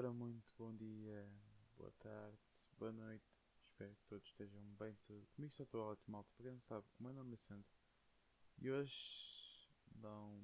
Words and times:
Ora, 0.00 0.14
muito 0.14 0.54
bom 0.56 0.74
dia, 0.74 1.30
boa 1.76 1.92
tarde, 1.98 2.38
boa 2.78 2.90
noite. 2.90 3.22
Espero 3.66 3.94
que 3.94 4.06
todos 4.06 4.26
estejam 4.26 4.62
bem 4.78 4.94
de 4.94 5.04
saúde. 5.04 5.28
Comigo 5.34 5.52
está 5.52 5.66
tudo 5.66 5.82
ótimo, 5.82 6.12
malta. 6.12 6.32
Para 6.34 6.44
quem 6.44 6.52
não 6.52 6.58
sabe, 6.58 6.86
o 6.98 7.02
meu 7.02 7.12
nome 7.12 7.34
é 7.34 7.36
Sandro. 7.36 7.70
E 8.56 8.70
hoje 8.70 9.70
não. 9.96 10.40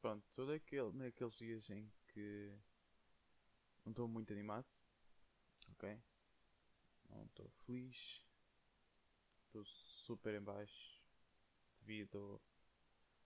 Pronto, 0.00 0.26
todo 0.34 0.50
aquele, 0.50 0.90
naqueles 0.92 1.36
dias 1.36 1.70
em 1.70 1.88
que 2.08 2.58
não 3.84 3.92
estou 3.92 4.08
muito 4.08 4.32
animado, 4.32 4.66
ok? 5.70 6.02
Não 7.10 7.24
estou 7.26 7.48
feliz, 7.64 8.26
estou 9.44 9.64
super 9.64 10.34
em 10.34 10.42
baixo 10.42 11.00
devido 11.78 12.42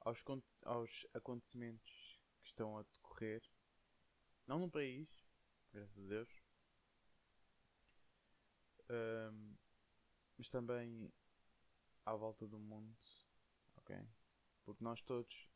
aos, 0.01 0.23
aos 0.61 1.07
acontecimentos 1.15 2.21
que 2.43 2.49
estão 2.51 2.77
a 2.77 2.83
decorrer 2.83 3.43
não 4.49 4.59
no 4.59 4.71
país, 4.71 5.07
graças 5.73 6.05
a 6.05 6.09
Deus. 6.09 6.29
Um, 8.91 9.55
mas 10.39 10.49
também 10.49 11.13
à 12.07 12.15
volta 12.15 12.47
do 12.49 12.59
mundo, 12.59 12.97
ok? 13.77 13.95
Porque 14.65 14.83
nós 14.83 15.03
todos 15.03 15.49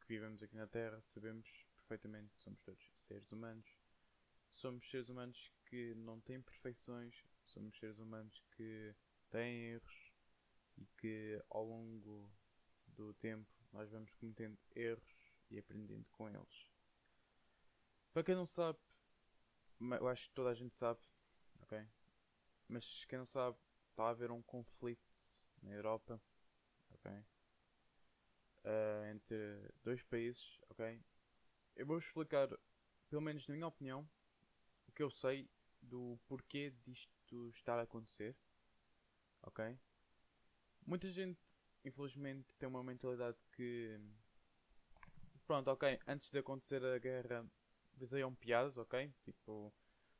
que 0.00 0.08
vivemos 0.08 0.42
aqui 0.42 0.56
na 0.56 0.66
Terra 0.66 1.00
sabemos 1.00 1.48
perfeitamente 1.76 2.34
que 2.34 2.42
somos 2.42 2.60
todos 2.62 2.82
seres 2.96 3.30
humanos. 3.30 3.78
Somos 4.52 4.90
seres 4.90 5.08
humanos 5.08 5.52
que 5.66 5.94
não 5.94 6.20
têm 6.20 6.42
perfeições, 6.42 7.14
somos 7.46 7.78
seres 7.78 8.00
humanos 8.00 8.42
que 8.56 8.94
têm 9.30 9.72
erros 9.72 10.12
e 10.76 10.86
que 10.98 11.40
ao 11.50 11.64
longo 11.64 12.28
do 12.88 13.14
tempo 13.14 13.48
nós 13.72 13.90
vamos 13.90 14.12
cometendo 14.14 14.58
erros 14.74 15.32
e 15.50 15.58
aprendendo 15.58 16.08
com 16.10 16.28
eles. 16.28 16.73
Para 18.14 18.22
quem 18.22 18.36
não 18.36 18.46
sabe, 18.46 18.78
eu 19.80 20.06
acho 20.06 20.28
que 20.28 20.34
toda 20.36 20.50
a 20.50 20.54
gente 20.54 20.72
sabe, 20.72 21.00
ok? 21.62 21.84
Mas 22.68 23.04
quem 23.06 23.18
não 23.18 23.26
sabe, 23.26 23.58
está 23.90 24.04
a 24.04 24.10
haver 24.10 24.30
um 24.30 24.40
conflito 24.40 25.02
na 25.60 25.72
Europa, 25.72 26.22
ok? 26.92 27.10
Uh, 27.10 29.04
entre 29.12 29.68
dois 29.82 30.00
países, 30.04 30.60
ok? 30.70 31.02
Eu 31.74 31.86
vou 31.86 31.98
explicar, 31.98 32.48
pelo 33.10 33.20
menos 33.20 33.48
na 33.48 33.54
minha 33.54 33.66
opinião, 33.66 34.08
o 34.86 34.92
que 34.92 35.02
eu 35.02 35.10
sei 35.10 35.50
do 35.82 36.16
porquê 36.28 36.70
disto 36.86 37.48
estar 37.48 37.80
a 37.80 37.82
acontecer, 37.82 38.36
ok? 39.42 39.76
Muita 40.86 41.10
gente, 41.10 41.42
infelizmente, 41.84 42.54
tem 42.60 42.68
uma 42.68 42.84
mentalidade 42.84 43.38
que. 43.50 43.98
Pronto, 45.48 45.66
ok, 45.66 45.98
antes 46.06 46.30
de 46.30 46.38
acontecer 46.38 46.84
a 46.84 46.96
guerra 46.96 47.44
faziam 47.98 48.34
piadas, 48.34 48.76
ok? 48.76 49.12
Tipo, 49.24 49.72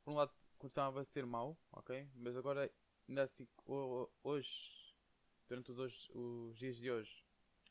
por 0.03 0.11
um 0.11 0.15
lado 0.15 0.33
continuava 0.57 1.01
a 1.01 1.05
ser 1.05 1.25
mau, 1.25 1.57
ok? 1.71 2.09
Mas 2.15 2.35
agora, 2.35 2.71
ainda 3.07 3.23
assim, 3.23 3.47
hoje, 4.23 4.95
durante 5.47 5.71
os, 5.71 5.79
hoje, 5.79 6.11
os 6.13 6.57
dias 6.57 6.77
de 6.77 6.89
hoje, 6.89 7.25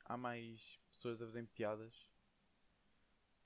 há 0.05 0.17
mais 0.17 0.79
pessoas 0.89 1.23
a 1.23 1.27
fazerem 1.27 1.47
piadas. 1.47 2.09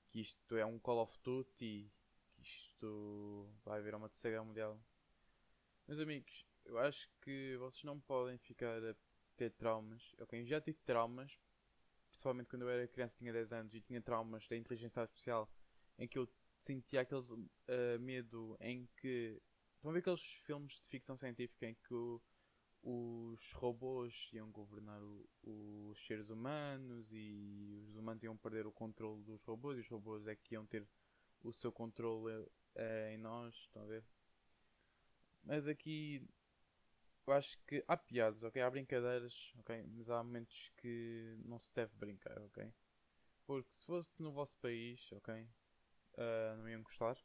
Que 0.09 0.21
isto 0.21 0.57
é 0.57 0.65
um 0.65 0.79
Call 0.79 1.03
of 1.03 1.17
Duty, 1.23 1.91
que 2.33 2.41
isto 2.41 3.47
vai 3.63 3.79
haver 3.79 3.95
uma 3.95 4.09
terceira 4.09 4.43
mundial. 4.43 4.79
Meus 5.87 5.99
amigos, 5.99 6.45
eu 6.65 6.77
acho 6.77 7.09
que 7.21 7.55
vocês 7.57 7.83
não 7.83 7.99
podem 7.99 8.37
ficar 8.37 8.83
a 8.83 8.95
ter 9.35 9.51
traumas. 9.51 10.15
Ok, 10.19 10.39
eu 10.39 10.45
já 10.45 10.59
tive 10.59 10.79
traumas, 10.79 11.39
principalmente 12.09 12.47
quando 12.47 12.63
eu 12.63 12.69
era 12.69 12.87
criança, 12.87 13.17
tinha 13.17 13.31
10 13.31 13.51
anos 13.53 13.73
e 13.73 13.81
tinha 13.81 14.01
traumas 14.01 14.47
da 14.47 14.55
inteligência 14.55 15.01
artificial, 15.01 15.49
em 15.97 16.07
que 16.07 16.17
eu 16.17 16.27
sentia 16.59 17.01
aquele 17.01 17.21
uh, 17.21 17.99
medo 17.99 18.57
em 18.59 18.87
que. 18.97 19.41
Estão 19.75 19.91
a 19.91 19.93
ver 19.93 19.99
aqueles 19.99 20.23
filmes 20.45 20.73
de 20.81 20.89
ficção 20.89 21.15
científica 21.15 21.65
em 21.65 21.73
que 21.73 21.93
o, 21.93 22.21
os 22.83 23.53
robôs 23.53 24.29
iam 24.33 24.51
governar 24.51 25.01
o, 25.01 25.25
os 25.43 26.05
seres 26.05 26.29
humanos 26.29 27.13
e 27.13 27.81
os 27.87 27.95
humanos 27.95 28.23
iam 28.23 28.35
perder 28.35 28.67
o 28.67 28.73
controle 28.73 29.23
dos 29.23 29.41
robôs 29.43 29.77
e 29.77 29.81
os 29.81 29.87
robôs 29.87 30.27
é 30.27 30.35
que 30.35 30.55
iam 30.55 30.65
ter 30.65 30.85
o 31.41 31.53
seu 31.53 31.71
controle 31.71 32.33
uh, 32.33 32.49
em 33.11 33.17
nós, 33.17 33.55
estão 33.55 33.83
a 33.83 33.85
ver? 33.85 34.03
Mas 35.43 35.67
aqui 35.67 36.27
eu 37.25 37.33
acho 37.33 37.57
que 37.65 37.83
há 37.87 37.95
piadas, 37.95 38.43
ok? 38.43 38.61
Há 38.61 38.69
brincadeiras, 38.69 39.53
ok? 39.59 39.85
Mas 39.95 40.09
há 40.09 40.23
momentos 40.23 40.71
que 40.77 41.37
não 41.45 41.59
se 41.59 41.73
deve 41.75 41.93
brincar, 41.95 42.37
ok? 42.41 42.73
Porque 43.45 43.71
se 43.71 43.85
fosse 43.85 44.21
no 44.21 44.31
vosso 44.31 44.57
país, 44.57 45.11
ok? 45.11 45.47
Uh, 46.19 46.57
não 46.57 46.69
iam 46.69 46.83
gostar, 46.83 47.17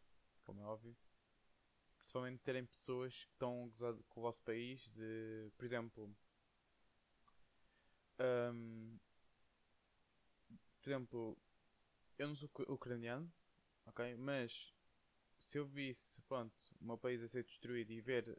como 0.45 0.61
é 0.61 0.65
óbvio. 0.65 0.97
Principalmente 1.99 2.43
terem 2.43 2.65
pessoas 2.65 3.15
que 3.25 3.33
estão 3.33 3.65
a 3.65 3.69
gozar 3.69 3.95
com 4.09 4.21
o 4.21 4.23
vosso 4.23 4.43
país, 4.43 4.89
de, 4.91 5.51
por 5.57 5.65
exemplo, 5.65 6.17
um, 8.21 8.99
por 10.81 10.91
exemplo, 10.91 11.39
eu 12.19 12.29
não 12.29 12.37
sou 12.37 12.51
ucraniano, 12.69 13.33
ok? 13.87 14.15
Mas 14.17 14.73
se 15.41 15.59
eu 15.59 15.67
visse, 15.67 16.21
pronto, 16.23 16.55
o 16.81 16.85
meu 16.85 16.99
país 16.99 17.23
a 17.23 17.29
ser 17.29 17.45
destruído 17.45 17.91
e 17.91 18.01
ver 18.01 18.39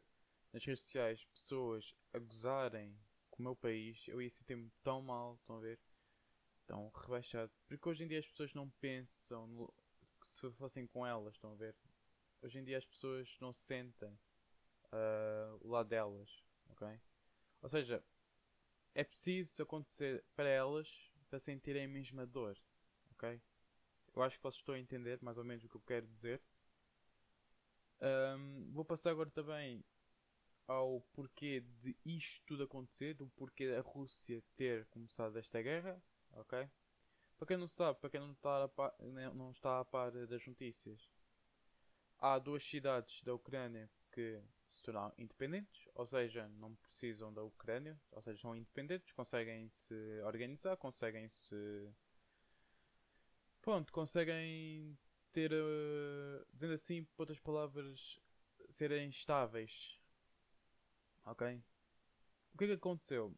nas 0.52 0.64
redes 0.64 0.82
sociais 0.84 1.24
pessoas 1.26 1.94
a 2.12 2.18
gozarem 2.18 2.96
com 3.30 3.42
o 3.42 3.46
meu 3.46 3.56
país, 3.56 4.06
eu 4.08 4.22
ia 4.22 4.30
sentir-me 4.30 4.70
tão 4.82 5.02
mal, 5.02 5.34
estão 5.34 5.56
a 5.56 5.60
ver? 5.60 5.78
Tão 6.66 6.88
rebaixado. 6.88 7.52
Porque 7.68 7.88
hoje 7.88 8.04
em 8.04 8.08
dia 8.08 8.18
as 8.18 8.28
pessoas 8.28 8.54
não 8.54 8.70
pensam 8.70 9.72
se 10.28 10.50
fossem 10.52 10.86
com 10.86 11.06
elas, 11.06 11.34
estão 11.34 11.52
a 11.52 11.54
ver? 11.54 11.74
Hoje 12.42 12.58
em 12.58 12.64
dia 12.64 12.78
as 12.78 12.86
pessoas 12.86 13.36
não 13.40 13.52
sentem 13.52 14.18
uh, 14.92 15.58
o 15.60 15.68
lado 15.68 15.88
delas, 15.88 16.42
ok? 16.68 17.00
Ou 17.62 17.68
seja, 17.68 18.02
é 18.94 19.04
preciso 19.04 19.62
acontecer 19.62 20.24
para 20.34 20.48
elas 20.48 20.88
para 21.28 21.38
sentirem 21.38 21.84
a 21.84 21.88
mesma 21.88 22.26
dor, 22.26 22.56
ok? 23.12 23.40
Eu 24.14 24.22
acho 24.22 24.36
que 24.36 24.42
vocês 24.42 24.60
estão 24.60 24.74
a 24.74 24.78
entender 24.78 25.18
mais 25.22 25.36
ou 25.38 25.44
menos 25.44 25.64
o 25.64 25.68
que 25.68 25.76
eu 25.76 25.82
quero 25.82 26.06
dizer. 26.06 26.40
Um, 28.00 28.70
vou 28.72 28.84
passar 28.84 29.10
agora 29.10 29.30
também 29.30 29.84
ao 30.66 31.00
porquê 31.12 31.60
de 31.82 31.96
isto 32.04 32.42
tudo 32.46 32.64
acontecer, 32.64 33.14
do 33.14 33.26
porquê 33.28 33.70
da 33.70 33.80
Rússia 33.80 34.42
ter 34.56 34.86
começado 34.86 35.36
esta 35.38 35.60
guerra, 35.62 36.02
ok? 36.32 36.68
Para 37.38 37.48
quem 37.48 37.56
não 37.56 37.68
sabe, 37.68 38.00
para 38.00 38.10
quem 38.10 38.20
não 38.20 38.32
está 38.32 38.64
a 38.64 38.68
par, 38.68 38.94
não 39.34 39.50
está 39.50 39.80
a 39.80 39.84
par 39.84 40.10
das 40.10 40.46
notícias, 40.46 41.10
há 42.18 42.38
duas 42.38 42.64
cidades 42.64 43.22
da 43.22 43.34
Ucrânia 43.34 43.90
que 44.10 44.42
se 44.66 44.82
tornaram 44.82 45.12
independentes, 45.18 45.86
ou 45.94 46.06
seja, 46.06 46.48
não 46.48 46.74
precisam 46.76 47.32
da 47.32 47.42
Ucrânia, 47.42 48.00
ou 48.10 48.22
seja, 48.22 48.40
são 48.40 48.56
independentes, 48.56 49.12
conseguem 49.12 49.68
se 49.68 49.94
organizar, 50.22 50.76
conseguem 50.76 51.28
se. 51.28 51.92
Pronto, 53.60 53.92
conseguem 53.92 54.98
ter, 55.32 55.52
uh, 55.52 56.46
dizendo 56.54 56.72
assim, 56.72 57.04
por 57.04 57.22
outras 57.22 57.38
palavras, 57.38 58.18
serem 58.70 59.10
estáveis. 59.10 60.00
Ok? 61.26 61.62
O 62.54 62.58
que 62.58 62.64
é 62.64 62.68
que 62.68 62.72
aconteceu? 62.72 63.36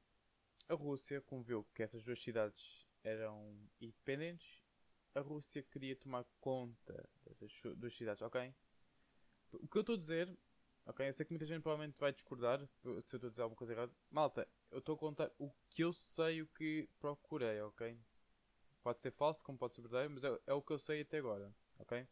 A 0.68 0.74
Rússia, 0.74 1.20
como 1.22 1.42
viu 1.42 1.66
que 1.74 1.82
essas 1.82 2.04
duas 2.04 2.22
cidades 2.22 2.77
eram 3.02 3.56
independentes, 3.80 4.62
a 5.14 5.20
Rússia 5.20 5.62
queria 5.62 5.96
tomar 5.96 6.24
conta 6.40 7.08
dessas 7.24 7.52
duas 7.76 7.96
cidades, 7.96 8.22
ok? 8.22 8.54
O 9.52 9.66
que 9.68 9.78
eu 9.78 9.80
estou 9.80 9.94
a 9.94 9.98
dizer, 9.98 10.38
ok? 10.86 11.08
Eu 11.08 11.12
sei 11.12 11.26
que 11.26 11.32
muita 11.32 11.46
gente 11.46 11.62
provavelmente 11.62 11.98
vai 11.98 12.12
discordar 12.12 12.60
se 12.82 12.88
eu 12.88 12.98
estou 12.98 13.26
a 13.26 13.30
dizer 13.30 13.42
alguma 13.42 13.56
coisa 13.56 13.72
errada. 13.72 13.92
Malta, 14.10 14.46
eu 14.70 14.78
estou 14.78 14.94
a 14.94 14.98
contar 14.98 15.30
o 15.38 15.50
que 15.70 15.82
eu 15.82 15.92
sei, 15.92 16.42
o 16.42 16.46
que 16.46 16.88
procurei, 17.00 17.60
ok? 17.62 17.98
Pode 18.82 19.02
ser 19.02 19.10
falso, 19.10 19.42
como 19.42 19.58
pode 19.58 19.74
ser 19.74 19.82
verdadeiro, 19.82 20.14
mas 20.14 20.24
é, 20.24 20.38
é 20.46 20.52
o 20.52 20.62
que 20.62 20.72
eu 20.72 20.78
sei 20.78 21.00
até 21.02 21.18
agora, 21.18 21.52
ok? 21.78 22.06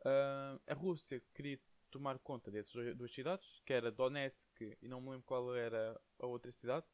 Uh, 0.00 0.60
a 0.66 0.74
Rússia 0.74 1.20
queria 1.34 1.58
tomar 1.90 2.18
conta 2.18 2.50
dessas 2.50 2.96
duas 2.96 3.12
cidades, 3.12 3.60
que 3.64 3.72
era 3.72 3.90
Donetsk 3.90 4.60
e 4.80 4.88
não 4.88 5.00
me 5.00 5.10
lembro 5.10 5.24
qual 5.24 5.54
era 5.56 5.98
a 6.18 6.26
outra 6.26 6.52
cidade. 6.52 6.86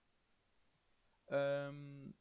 Um, 1.29 2.13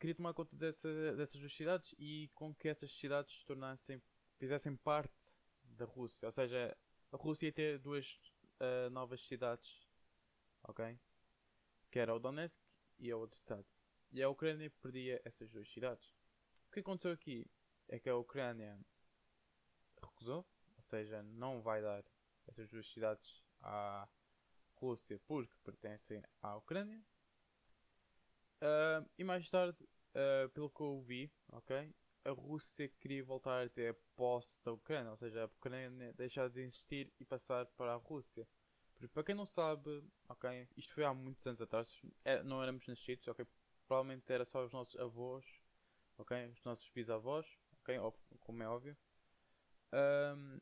queria 0.00 0.14
tomar 0.14 0.32
conta 0.32 0.56
dessa, 0.56 0.88
dessas 1.14 1.38
duas 1.38 1.54
cidades 1.54 1.94
e 1.98 2.30
com 2.34 2.54
que 2.54 2.68
essas 2.68 2.90
cidades 2.90 3.44
tornassem, 3.44 4.02
fizessem 4.38 4.74
parte 4.74 5.36
da 5.62 5.84
Rússia. 5.84 6.26
Ou 6.26 6.32
seja, 6.32 6.74
a 7.12 7.16
Rússia 7.16 7.46
ia 7.46 7.52
ter 7.52 7.78
duas 7.78 8.18
uh, 8.60 8.88
novas 8.90 9.20
cidades, 9.20 9.86
ok? 10.62 10.98
Que 11.90 11.98
era 11.98 12.14
o 12.14 12.18
Donetsk 12.18 12.58
e 12.98 13.10
a 13.10 13.16
outra 13.16 13.38
cidade. 13.38 13.66
E 14.10 14.22
a 14.22 14.28
Ucrânia 14.28 14.72
perdia 14.80 15.20
essas 15.22 15.50
duas 15.50 15.70
cidades. 15.70 16.08
O 16.68 16.72
que 16.72 16.80
aconteceu 16.80 17.12
aqui 17.12 17.46
é 17.86 17.98
que 17.98 18.08
a 18.08 18.16
Ucrânia 18.16 18.80
recusou, 20.00 20.46
ou 20.76 20.82
seja, 20.82 21.22
não 21.22 21.60
vai 21.60 21.82
dar 21.82 22.02
essas 22.48 22.68
duas 22.70 22.90
cidades 22.90 23.44
à 23.60 24.08
Rússia 24.76 25.20
porque 25.26 25.54
pertencem 25.62 26.22
à 26.40 26.56
Ucrânia. 26.56 27.04
Uh, 28.62 29.08
e 29.18 29.24
mais 29.24 29.48
tarde, 29.48 29.78
uh, 29.82 30.48
pelo 30.50 30.70
que 30.70 30.80
eu 30.80 31.00
vi, 31.00 31.32
ok? 31.48 31.92
a 32.24 32.30
Rússia 32.30 32.88
queria 33.00 33.24
voltar 33.24 33.64
a 33.64 33.68
ter 33.68 33.96
posse 34.14 34.64
da 34.64 34.72
Ucrânia, 34.72 35.10
ou 35.10 35.16
seja, 35.16 35.42
a 35.42 35.46
Ucrânia 35.46 36.12
deixar 36.14 36.48
de 36.48 36.60
existir 36.60 37.12
e 37.18 37.24
passar 37.24 37.66
para 37.76 37.92
a 37.92 37.96
Rússia. 37.96 38.46
Porque, 38.92 39.08
para 39.08 39.24
quem 39.24 39.34
não 39.34 39.46
sabe, 39.46 40.04
ok, 40.28 40.68
isto 40.76 40.92
foi 40.92 41.04
há 41.04 41.14
muitos 41.14 41.46
anos 41.46 41.62
atrás, 41.62 41.88
é, 42.24 42.42
não 42.42 42.62
éramos 42.62 42.86
nascidos, 42.86 43.26
ok, 43.28 43.46
provavelmente 43.86 44.30
era 44.30 44.44
só 44.44 44.64
os 44.64 44.72
nossos 44.72 44.98
avós, 45.00 45.44
ok, 46.18 46.48
os 46.48 46.62
nossos 46.64 46.90
bisavós, 46.90 47.46
ok, 47.80 47.96
como 48.40 48.62
é 48.62 48.68
óbvio. 48.68 48.96
Um, 49.92 50.60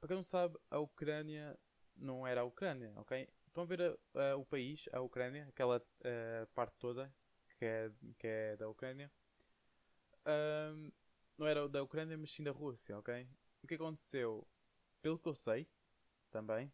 para 0.00 0.08
quem 0.08 0.16
não 0.16 0.22
sabe, 0.22 0.58
a 0.70 0.78
Ucrânia 0.78 1.58
não 1.94 2.26
era 2.26 2.40
a 2.40 2.44
Ucrânia, 2.44 2.92
ok? 2.96 3.28
Estão 3.46 3.64
a 3.64 3.66
ver 3.66 3.82
a, 3.82 4.32
a, 4.32 4.36
o 4.36 4.44
país, 4.44 4.88
a 4.92 5.00
Ucrânia, 5.00 5.46
aquela 5.48 5.78
uh, 5.78 6.46
parte 6.54 6.74
toda 6.78 7.12
que 7.58 7.64
é, 7.64 7.90
que 8.18 8.26
é 8.26 8.56
da 8.56 8.68
Ucrânia. 8.68 9.10
Um, 10.26 10.92
não 11.38 11.46
era 11.46 11.68
da 11.68 11.82
Ucrânia, 11.82 12.16
mas 12.16 12.30
sim 12.30 12.42
da 12.42 12.50
Rússia, 12.50 12.98
ok? 12.98 13.28
O 13.62 13.66
que 13.66 13.74
aconteceu? 13.74 14.46
Pelo 15.02 15.18
que 15.18 15.28
eu 15.28 15.34
sei, 15.34 15.68
também, 16.30 16.72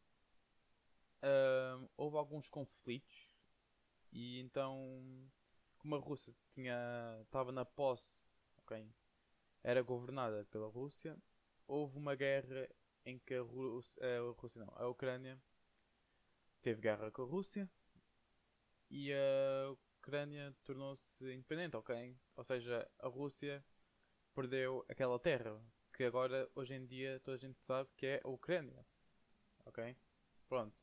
um, 1.22 1.88
houve 1.96 2.16
alguns 2.16 2.48
conflitos 2.48 3.32
e 4.12 4.40
então, 4.40 5.30
como 5.78 5.96
a 5.96 5.98
Rússia 5.98 6.34
tinha, 6.50 7.18
estava 7.22 7.52
na 7.52 7.64
posse, 7.64 8.28
ok? 8.58 8.86
Era 9.62 9.82
governada 9.82 10.44
pela 10.50 10.68
Rússia, 10.68 11.16
houve 11.66 11.96
uma 11.96 12.14
guerra 12.14 12.68
em 13.04 13.18
que 13.18 13.34
a 13.34 13.42
Rússia, 13.42 14.02
a 14.04 14.32
Rússia 14.32 14.64
não, 14.64 14.72
a 14.76 14.88
Ucrânia 14.88 15.40
teve 16.60 16.80
guerra 16.80 17.10
com 17.10 17.22
a 17.22 17.26
Rússia 17.26 17.68
e 18.90 19.12
a 19.12 19.74
Ucrânia 20.02 20.52
tornou-se 20.64 21.24
independente, 21.32 21.76
ok? 21.76 22.16
Ou 22.34 22.42
seja, 22.42 22.90
a 22.98 23.06
Rússia 23.06 23.64
perdeu 24.34 24.84
aquela 24.88 25.16
terra 25.16 25.62
que 25.94 26.02
agora, 26.02 26.50
hoje 26.56 26.74
em 26.74 26.84
dia, 26.84 27.20
toda 27.20 27.36
a 27.36 27.40
gente 27.40 27.60
sabe 27.60 27.88
que 27.96 28.06
é 28.06 28.20
a 28.24 28.28
Ucrânia, 28.28 28.84
ok? 29.64 29.96
Pronto. 30.48 30.76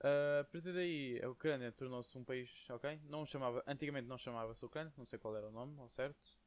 Uh, 0.00 0.40
a 0.40 0.44
partir 0.44 0.74
daí, 0.74 1.22
a 1.22 1.30
Ucrânia 1.30 1.72
tornou-se 1.72 2.16
um 2.18 2.22
país, 2.22 2.68
ok? 2.68 3.00
Não 3.04 3.24
chamava, 3.24 3.64
antigamente 3.66 4.06
não 4.06 4.18
chamava-se 4.18 4.62
Ucrânia, 4.62 4.92
não 4.98 5.06
sei 5.06 5.18
qual 5.18 5.34
era 5.34 5.48
o 5.48 5.52
nome, 5.52 5.80
ao 5.80 5.88
certo. 5.88 6.38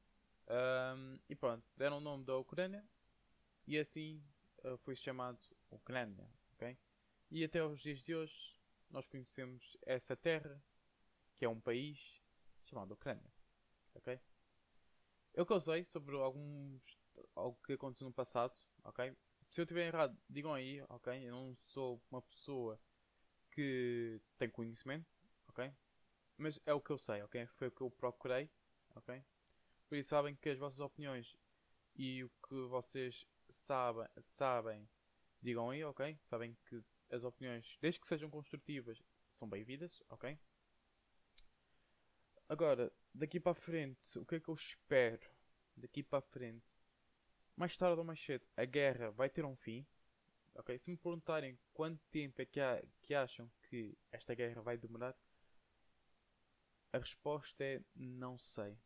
Um, 0.48 1.20
e 1.28 1.36
pronto, 1.36 1.66
deram 1.76 1.98
o 1.98 2.02
nome 2.02 2.24
da 2.26 2.38
Ucrânia 2.38 2.86
e 3.66 3.80
assim 3.80 4.24
uh, 4.64 4.78
foi 4.78 4.96
chamado 4.96 5.40
Ucrânia, 5.72 6.30
ok? 6.54 6.78
E 7.32 7.44
até 7.44 7.64
os 7.64 7.82
dias 7.82 8.04
de 8.04 8.14
hoje 8.14 8.56
nós 8.92 9.08
conhecemos 9.08 9.76
essa 9.82 10.16
terra, 10.16 10.62
que 11.36 11.46
é 11.46 11.50
um 11.50 11.60
país 11.60 12.00
chamado 12.66 12.94
Ucrânia, 12.94 13.32
ok? 13.94 14.20
Eu 15.34 15.46
que 15.46 15.54
eu 15.54 15.60
sei 15.60 15.84
sobre 15.84 16.16
alguns 16.16 16.82
algo 17.36 17.60
que 17.66 17.74
aconteceu 17.74 18.08
no 18.08 18.14
passado, 18.14 18.54
ok? 18.84 19.16
Se 19.50 19.62
eu 19.62 19.64
estiver 19.64 19.88
errado, 19.88 20.18
digam 20.30 20.54
aí, 20.54 20.82
ok? 20.90 21.28
Eu 21.28 21.32
não 21.32 21.56
sou 21.56 22.02
uma 22.10 22.22
pessoa 22.22 22.80
que 23.52 24.22
tem 24.38 24.50
conhecimento, 24.50 25.08
ok? 25.48 25.72
Mas 26.38 26.60
é 26.66 26.74
o 26.74 26.82
que 26.82 26.92
eu 26.92 26.98
sei, 26.98 27.22
ok? 27.24 27.46
Foi 27.48 27.68
o 27.68 27.72
que 27.72 27.82
eu 27.82 27.92
procurei, 27.92 28.50
ok? 28.96 29.24
Por 29.88 29.98
isso 29.98 30.10
sabem 30.10 30.36
que 30.36 30.50
as 30.50 30.58
vossas 30.58 30.80
opiniões 30.80 31.38
e 31.96 32.24
o 32.24 32.30
que 32.48 32.56
vocês 32.68 33.26
sabem, 33.50 34.08
sabem, 34.20 34.90
digam 35.42 35.70
aí, 35.70 35.84
ok? 35.84 36.18
Sabem 36.24 36.58
que 36.66 36.84
as 37.10 37.24
opiniões, 37.24 37.78
desde 37.82 38.00
que 38.00 38.08
sejam 38.08 38.30
construtivas, 38.30 39.02
são 39.32 39.48
bem-vindas, 39.48 40.02
ok? 40.10 40.38
Agora, 42.48 42.92
daqui 43.14 43.40
para 43.40 43.52
a 43.54 43.56
frente, 43.56 44.20
o 44.20 44.26
que 44.26 44.36
é 44.36 44.40
que 44.40 44.50
eu 44.50 44.54
espero? 44.54 45.30
Daqui 45.76 46.04
para 46.04 46.20
a 46.20 46.22
frente, 46.22 46.66
mais 47.56 47.76
tarde 47.76 48.00
ou 48.00 48.06
mais 48.06 48.24
cedo, 48.24 48.46
a 48.56 48.66
guerra 48.66 49.12
vai 49.12 49.30
ter 49.30 49.44
um 49.44 49.56
fim, 49.56 49.86
ok? 50.54 50.78
Se 50.78 50.90
me 50.90 50.98
perguntarem 50.98 51.58
quanto 51.74 52.02
tempo 52.12 52.42
é 52.42 52.46
que, 52.46 52.60
há, 52.60 52.82
que 53.02 53.14
acham 53.14 53.52
que 53.70 53.98
esta 54.12 54.34
guerra 54.34 54.62
vai 54.62 54.78
demorar, 54.78 55.16
a 56.94 56.98
resposta 56.98 57.64
é 57.64 57.82
não 57.96 58.38
sei 58.38 58.78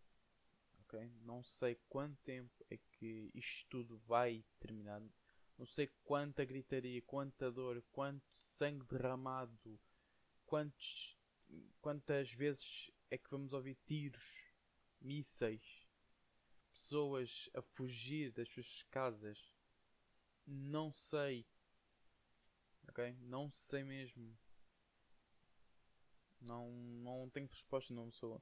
ok? 0.90 1.12
Não 1.22 1.44
sei 1.44 1.80
quanto 1.88 2.18
tempo 2.24 2.66
é 2.70 2.78
que 2.78 3.32
isto 3.34 3.68
tudo 3.70 3.98
vai 4.08 4.44
terminar. 4.60 5.02
Não 5.58 5.66
sei 5.66 5.88
quanta 6.04 6.44
gritaria, 6.44 7.02
quanta 7.04 7.52
dor, 7.52 7.84
quanto 7.92 8.24
sangue 8.34 8.86
derramado, 8.86 9.80
quantos, 10.46 11.18
quantas 11.82 12.32
vezes 12.32 12.90
é 13.12 13.18
que 13.18 13.30
vamos 13.30 13.54
ouvir 13.54 13.76
tiros, 13.86 14.46
mísseis, 15.02 15.88
pessoas 16.72 17.50
a 17.54 17.62
fugir 17.62 18.32
das 18.32 18.50
suas 18.50 18.84
casas. 18.90 19.54
Não 20.46 20.92
sei. 20.92 21.46
Ok? 22.88 23.16
Não 23.22 23.50
sei 23.50 23.84
mesmo. 23.84 24.38
Não, 26.42 26.72
não 26.72 27.30
tenho 27.30 27.48
resposta, 27.48 27.94
não 27.94 28.10
sou. 28.12 28.42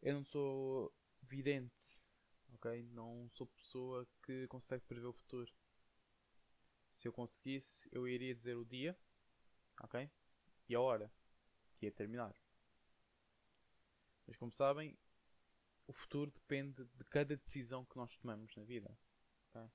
Eu 0.00 0.14
não 0.14 0.24
sou 0.24 0.92
vidente, 1.22 2.02
ok? 2.52 2.82
Não 2.84 3.28
sou 3.30 3.46
pessoa 3.46 4.06
que 4.22 4.46
consegue 4.48 4.84
prever 4.84 5.06
o 5.06 5.12
futuro. 5.12 5.52
Se 6.90 7.08
eu 7.08 7.12
conseguisse, 7.12 7.88
eu 7.92 8.08
iria 8.08 8.34
dizer 8.34 8.56
o 8.56 8.64
dia, 8.64 8.98
ok? 9.82 10.10
E 10.68 10.74
a 10.74 10.80
hora 10.80 11.12
que 11.76 11.86
ia 11.86 11.92
terminar. 11.92 12.34
Mas 14.26 14.36
como 14.36 14.52
sabem, 14.52 14.96
o 15.86 15.92
futuro 15.92 16.30
depende 16.30 16.84
de 16.84 17.04
cada 17.04 17.36
decisão 17.36 17.84
que 17.84 17.96
nós 17.96 18.16
tomamos 18.16 18.54
na 18.56 18.64
vida. 18.64 18.96
Okay? 19.50 19.70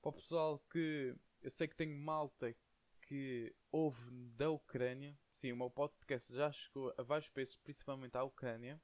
Para 0.00 0.08
o 0.10 0.12
pessoal 0.12 0.58
que 0.70 1.16
eu 1.40 1.50
sei 1.50 1.68
que 1.68 1.76
tenho 1.76 1.96
malta 1.96 2.54
que 3.02 3.54
ouve 3.72 4.10
da 4.36 4.50
Ucrânia, 4.50 5.18
sim, 5.30 5.52
o 5.52 5.56
meu 5.56 5.70
podcast 5.70 6.32
já 6.32 6.52
chegou 6.52 6.92
a 6.98 7.02
vários 7.02 7.28
países, 7.30 7.56
principalmente 7.56 8.16
à 8.16 8.22
Ucrânia. 8.22 8.80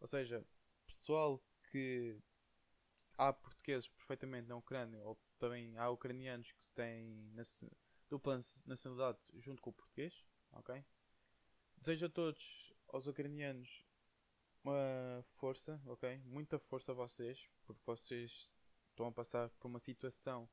Ou 0.00 0.06
seja, 0.06 0.44
pessoal 0.86 1.42
que 1.70 2.20
há 3.16 3.32
portugueses 3.32 3.88
perfeitamente 3.88 4.48
na 4.48 4.56
Ucrânia, 4.56 5.02
ou 5.04 5.18
também 5.38 5.76
há 5.78 5.88
ucranianos 5.88 6.52
que 6.52 6.68
têm 6.70 7.32
dupla 8.08 8.38
nacionalidade 8.66 9.18
junto 9.38 9.62
com 9.62 9.70
o 9.70 9.72
português, 9.72 10.24
ok? 10.52 10.84
Desejo 11.76 12.06
a 12.06 12.08
todos, 12.10 12.67
aos 12.88 13.06
ucranianos, 13.06 13.84
uma 14.62 15.24
força, 15.34 15.80
ok? 15.86 16.18
Muita 16.24 16.58
força 16.58 16.92
a 16.92 16.94
vocês, 16.94 17.48
porque 17.64 17.82
vocês 17.84 18.50
estão 18.90 19.06
a 19.06 19.12
passar 19.12 19.50
por 19.50 19.68
uma 19.68 19.80
situação 19.80 20.48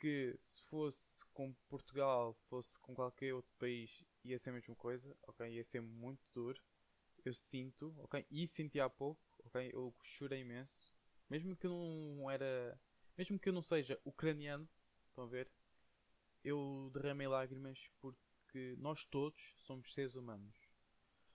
que 0.00 0.36
se 0.42 0.62
fosse 0.64 1.24
com 1.32 1.54
Portugal, 1.68 2.34
fosse 2.48 2.78
com 2.78 2.94
qualquer 2.94 3.32
outro 3.32 3.52
país, 3.58 4.04
ia 4.22 4.38
ser 4.38 4.50
a 4.50 4.54
mesma 4.54 4.74
coisa, 4.74 5.16
ok? 5.22 5.50
Ia 5.50 5.64
ser 5.64 5.80
muito 5.80 6.22
duro 6.34 6.60
eu 7.24 7.32
sinto, 7.32 7.94
ok? 7.98 8.24
E 8.30 8.46
senti 8.46 8.78
há 8.78 8.88
pouco, 8.88 9.20
ok? 9.44 9.70
Eu 9.72 9.94
chorei 10.02 10.40
imenso. 10.40 10.84
Mesmo 11.28 11.56
que 11.56 11.66
eu 11.66 11.70
não 11.70 12.30
era. 12.30 12.78
Mesmo 13.16 13.38
que 13.38 13.48
eu 13.48 13.52
não 13.52 13.62
seja 13.62 13.98
ucraniano, 14.04 14.68
estão 15.08 15.24
a 15.24 15.26
ver? 15.26 15.50
Eu 16.44 16.90
derramei 16.92 17.26
lágrimas 17.26 17.78
porque 17.98 18.76
nós 18.78 19.04
todos 19.06 19.56
somos 19.58 19.92
seres 19.94 20.14
humanos. 20.14 20.54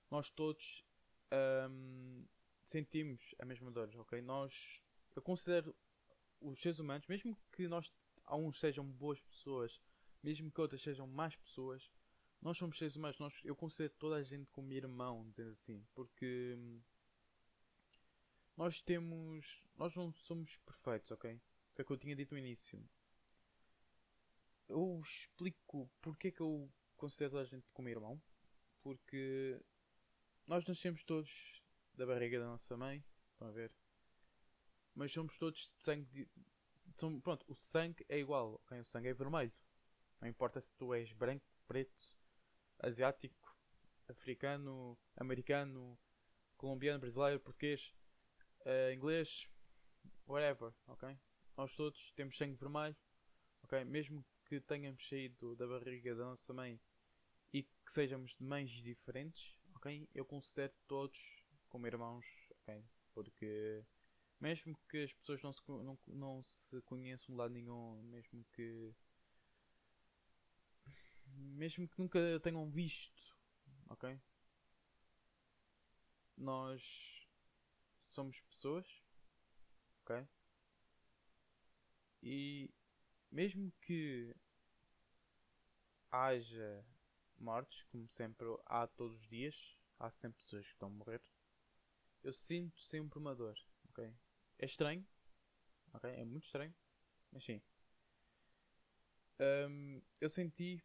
Nós 0.09 0.29
todos 0.29 0.83
um, 1.69 2.25
sentimos 2.63 3.35
a 3.39 3.45
mesma 3.45 3.71
dor, 3.71 3.89
ok? 3.97 4.21
Nós. 4.21 4.83
Eu 5.15 5.21
considero 5.21 5.75
os 6.39 6.59
seres 6.59 6.79
humanos, 6.79 7.07
mesmo 7.07 7.37
que 7.51 7.67
nós. 7.67 7.91
Uns 8.31 8.59
sejam 8.59 8.85
boas 8.85 9.21
pessoas, 9.23 9.81
mesmo 10.21 10.51
que 10.51 10.61
outras 10.61 10.83
sejam 10.83 11.07
más 11.07 11.35
pessoas, 11.35 11.89
nós 12.41 12.57
somos 12.57 12.77
seres 12.77 12.95
humanos, 12.95 13.19
nós, 13.19 13.41
eu 13.43 13.55
considero 13.55 13.93
toda 13.95 14.15
a 14.15 14.23
gente 14.23 14.49
como 14.51 14.71
irmão, 14.71 15.27
dizendo 15.29 15.49
assim, 15.49 15.85
porque 15.93 16.55
hum, 16.57 16.81
nós 18.55 18.81
temos. 18.81 19.61
Nós 19.75 19.95
não 19.95 20.13
somos 20.13 20.57
perfeitos, 20.57 21.11
ok? 21.11 21.39
Foi 21.73 21.83
o 21.83 21.85
que 21.85 21.93
eu 21.93 21.97
tinha 21.97 22.15
dito 22.15 22.33
no 22.33 22.39
início. 22.39 22.81
Eu 24.67 25.01
explico 25.03 25.89
porque 26.01 26.27
é 26.27 26.31
que 26.31 26.41
eu 26.41 26.71
considero 26.95 27.31
toda 27.31 27.43
a 27.43 27.45
gente 27.45 27.71
como 27.73 27.89
irmão. 27.89 28.21
Porque 28.81 29.59
nós 30.49 30.65
nascemos 30.65 31.03
todos 31.03 31.61
da 31.93 32.07
barriga 32.07 32.39
da 32.39 32.47
nossa 32.47 32.75
mãe, 32.75 33.05
estão 33.31 33.47
a 33.47 33.51
ver? 33.51 33.71
Mas 34.95 35.11
somos 35.11 35.37
todos 35.37 35.67
de 35.67 35.79
sangue. 35.79 36.05
De, 36.09 36.27
são, 36.95 37.21
pronto, 37.21 37.45
o 37.47 37.53
sangue 37.53 38.03
é 38.09 38.17
igual, 38.17 38.55
ok? 38.55 38.79
O 38.79 38.83
sangue 38.83 39.09
é 39.09 39.13
vermelho. 39.13 39.53
Não 40.19 40.27
importa 40.27 40.59
se 40.59 40.75
tu 40.75 40.91
és 40.91 41.13
branco, 41.13 41.45
preto, 41.67 42.17
asiático, 42.79 43.55
africano, 44.07 44.97
americano, 45.15 45.95
colombiano, 46.57 46.99
brasileiro, 46.99 47.39
português, 47.39 47.93
uh, 48.61 48.91
inglês, 48.91 49.47
whatever, 50.25 50.73
ok? 50.87 51.15
Nós 51.55 51.75
todos 51.75 52.11
temos 52.13 52.35
sangue 52.35 52.55
vermelho, 52.55 52.97
ok? 53.61 53.85
Mesmo 53.85 54.25
que 54.45 54.59
tenhamos 54.59 55.07
saído 55.07 55.55
da 55.55 55.67
barriga 55.67 56.15
da 56.15 56.25
nossa 56.25 56.51
mãe 56.55 56.81
e 57.53 57.61
que 57.61 57.91
sejamos 57.93 58.33
de 58.33 58.43
mães 58.43 58.71
diferentes, 58.71 59.58
ok? 59.79 60.07
Eu 60.13 60.25
considero 60.25 60.73
todos 60.87 61.19
como 61.69 61.87
irmãos, 61.87 62.25
ok? 62.51 62.83
Porque 63.13 63.83
Mesmo 64.39 64.77
que 64.87 65.03
as 65.03 65.13
pessoas 65.13 65.41
não 65.43 65.51
se, 65.51 65.61
não, 65.67 65.99
não 66.07 66.43
se 66.43 66.81
conheçam 66.83 67.35
de 67.35 67.37
lado 67.37 67.53
nenhum, 67.53 68.01
mesmo 68.03 68.45
que. 68.53 68.93
Mesmo 71.35 71.87
que 71.89 71.99
nunca 71.99 72.39
tenham 72.41 72.69
visto, 72.69 73.37
ok? 73.89 74.17
Nós 76.37 77.27
somos 78.07 78.39
pessoas, 78.41 78.87
ok? 80.03 80.25
E 82.23 82.69
mesmo 83.29 83.73
que 83.81 84.33
haja 86.09 86.85
mortes, 87.41 87.83
como 87.91 88.07
sempre 88.07 88.47
há 88.65 88.87
todos 88.87 89.21
os 89.21 89.27
dias, 89.27 89.77
há 89.97 90.09
sempre 90.09 90.37
pessoas 90.37 90.65
que 90.65 90.73
estão 90.73 90.89
a 90.89 90.91
morrer, 90.91 91.21
eu 92.23 92.33
sinto 92.33 92.81
sempre 92.81 93.19
uma 93.19 93.35
dor, 93.35 93.57
ok? 93.89 94.13
É 94.57 94.65
estranho, 94.65 95.05
ok? 95.93 96.09
É 96.09 96.25
muito 96.25 96.45
estranho, 96.45 96.73
mas 97.31 97.43
sim. 97.43 97.61
Um, 99.39 100.01
eu 100.19 100.29
senti, 100.29 100.83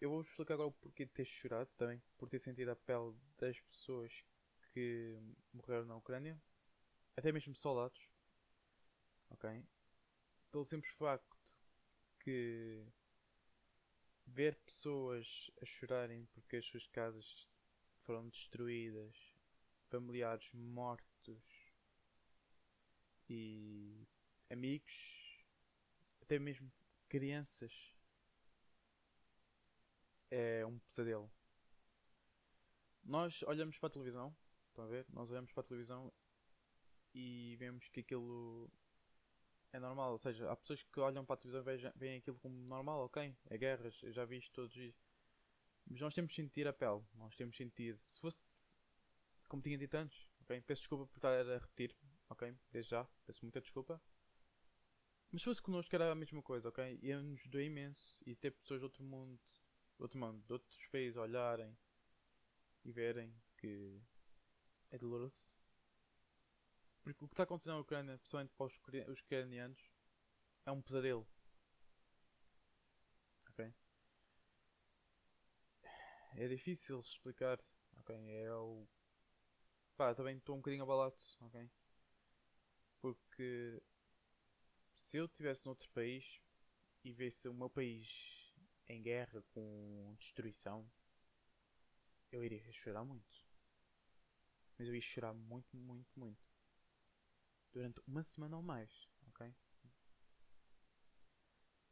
eu 0.00 0.10
vou 0.10 0.20
explicar 0.20 0.54
agora 0.54 0.68
o 0.68 0.72
porquê 0.72 1.04
de 1.04 1.12
ter 1.12 1.24
chorado 1.24 1.68
também, 1.76 2.00
por 2.16 2.28
ter 2.28 2.38
sentido 2.38 2.70
a 2.70 2.76
pele 2.76 3.14
das 3.36 3.60
pessoas 3.60 4.24
que 4.72 5.18
morreram 5.52 5.86
na 5.86 5.96
Ucrânia, 5.96 6.40
até 7.16 7.32
mesmo 7.32 7.54
soldados, 7.54 8.08
ok? 9.30 9.64
Pelo 10.52 10.64
simples 10.64 10.92
facto 10.94 11.36
que 12.20 12.86
ver 14.26 14.56
pessoas 14.56 15.50
a 15.62 15.64
chorarem 15.64 16.26
porque 16.32 16.56
as 16.56 16.66
suas 16.66 16.86
casas 16.88 17.46
foram 18.02 18.28
destruídas, 18.28 19.14
familiares 19.88 20.48
mortos 20.52 21.42
e 23.28 24.06
amigos, 24.50 24.94
até 26.22 26.38
mesmo 26.38 26.70
crianças, 27.08 27.72
é 30.30 30.64
um 30.66 30.78
pesadelo. 30.80 31.30
Nós 33.04 33.42
olhamos 33.44 33.78
para 33.78 33.86
a 33.88 33.90
televisão, 33.90 34.36
estão 34.68 34.84
a 34.84 34.88
ver? 34.88 35.06
Nós 35.12 35.30
olhamos 35.30 35.52
para 35.52 35.60
a 35.60 35.66
televisão 35.66 36.12
e 37.14 37.56
vemos 37.58 37.88
que 37.88 38.00
aquilo 38.00 38.70
é 39.76 39.80
normal. 39.80 40.12
Ou 40.12 40.18
seja, 40.18 40.50
há 40.50 40.56
pessoas 40.56 40.82
que 40.82 41.00
olham 41.00 41.24
para 41.24 41.34
a 41.34 41.36
televisão 41.36 41.92
e 41.94 41.98
veem 41.98 42.18
aquilo 42.18 42.38
como 42.38 42.56
normal, 42.66 43.04
ok? 43.04 43.36
É 43.48 43.58
guerras, 43.58 44.02
eu 44.02 44.12
já 44.12 44.24
vi 44.24 44.38
isto 44.38 44.52
todos 44.52 44.70
os 44.70 44.76
dias. 44.76 44.94
Mas 45.88 46.00
nós 46.00 46.14
temos 46.14 46.30
de 46.30 46.36
sentir 46.36 46.66
a 46.66 46.72
pele, 46.72 47.02
nós 47.14 47.36
temos 47.36 47.56
sentido. 47.56 48.00
Se 48.04 48.20
fosse 48.20 48.74
como 49.48 49.62
tinha 49.62 49.78
dito 49.78 49.94
antes, 49.94 50.26
ok? 50.40 50.60
Peço 50.62 50.80
desculpa 50.80 51.06
por 51.06 51.18
estar 51.18 51.32
a 51.32 51.58
repetir, 51.58 51.94
ok? 52.28 52.56
Desde 52.72 52.90
já, 52.90 53.04
peço 53.24 53.44
muita 53.44 53.60
desculpa. 53.60 54.02
Mas 55.30 55.42
se 55.42 55.44
fosse 55.44 55.62
connosco 55.62 55.94
era 55.94 56.10
a 56.10 56.14
mesma 56.14 56.42
coisa, 56.42 56.68
ok? 56.68 56.98
Ia-nos 57.02 57.46
doer 57.46 57.66
imenso 57.66 58.22
e 58.26 58.34
ter 58.34 58.52
pessoas 58.52 58.80
de 58.80 58.84
outro 58.84 59.04
mundo, 59.04 59.40
de 59.96 60.02
outro 60.02 60.18
mundo, 60.18 60.42
de 60.44 60.52
outros 60.52 60.88
países 60.88 61.16
olharem 61.16 61.76
e 62.84 62.90
verem 62.90 63.34
que 63.58 64.00
é 64.90 64.98
doloroso. 64.98 65.54
Porque 67.06 67.24
o 67.24 67.28
que 67.28 67.34
está 67.34 67.44
acontecendo 67.44 67.74
na 67.74 67.80
Ucrânia, 67.82 68.18
principalmente 68.18 68.52
para 68.56 68.66
os, 68.66 68.80
os 69.08 69.20
ucranianos, 69.20 69.80
é 70.64 70.72
um 70.72 70.82
pesadelo. 70.82 71.24
Ok? 73.48 73.72
É 76.34 76.48
difícil 76.48 76.98
explicar. 76.98 77.62
Ok? 77.98 78.12
É 78.28 78.52
o. 78.54 78.88
Pá, 79.96 80.16
também 80.16 80.36
estou 80.36 80.56
um 80.56 80.58
bocadinho 80.58 80.82
abalado. 80.82 81.14
Ok? 81.42 81.70
Porque 83.00 83.80
se 84.90 85.18
eu 85.18 85.26
estivesse 85.26 85.64
noutro 85.64 85.88
país 85.90 86.42
e 87.04 87.12
visse 87.12 87.48
o 87.48 87.54
meu 87.54 87.70
país 87.70 88.52
em 88.88 89.00
guerra 89.00 89.44
com 89.54 90.16
destruição, 90.18 90.90
eu 92.32 92.42
iria 92.42 92.72
chorar 92.72 93.04
muito. 93.04 93.46
Mas 94.76 94.88
eu 94.88 94.94
ia 94.96 95.00
chorar 95.00 95.32
muito, 95.32 95.76
muito, 95.76 96.18
muito 96.18 96.45
durante 97.72 98.00
uma 98.06 98.22
semana 98.22 98.56
ou 98.56 98.62
mais, 98.62 99.08
ok? 99.28 99.54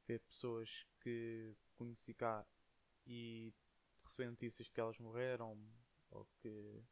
Ver 0.07 0.21
pessoas 0.21 0.87
que 1.01 1.57
conheci 1.75 2.15
cá 2.15 2.47
e 3.07 3.53
receber 4.03 4.31
notícias 4.31 4.69
que 4.69 4.81
elas 4.81 4.99
morreram 4.99 5.59
ou 6.11 6.27
que 6.41 6.83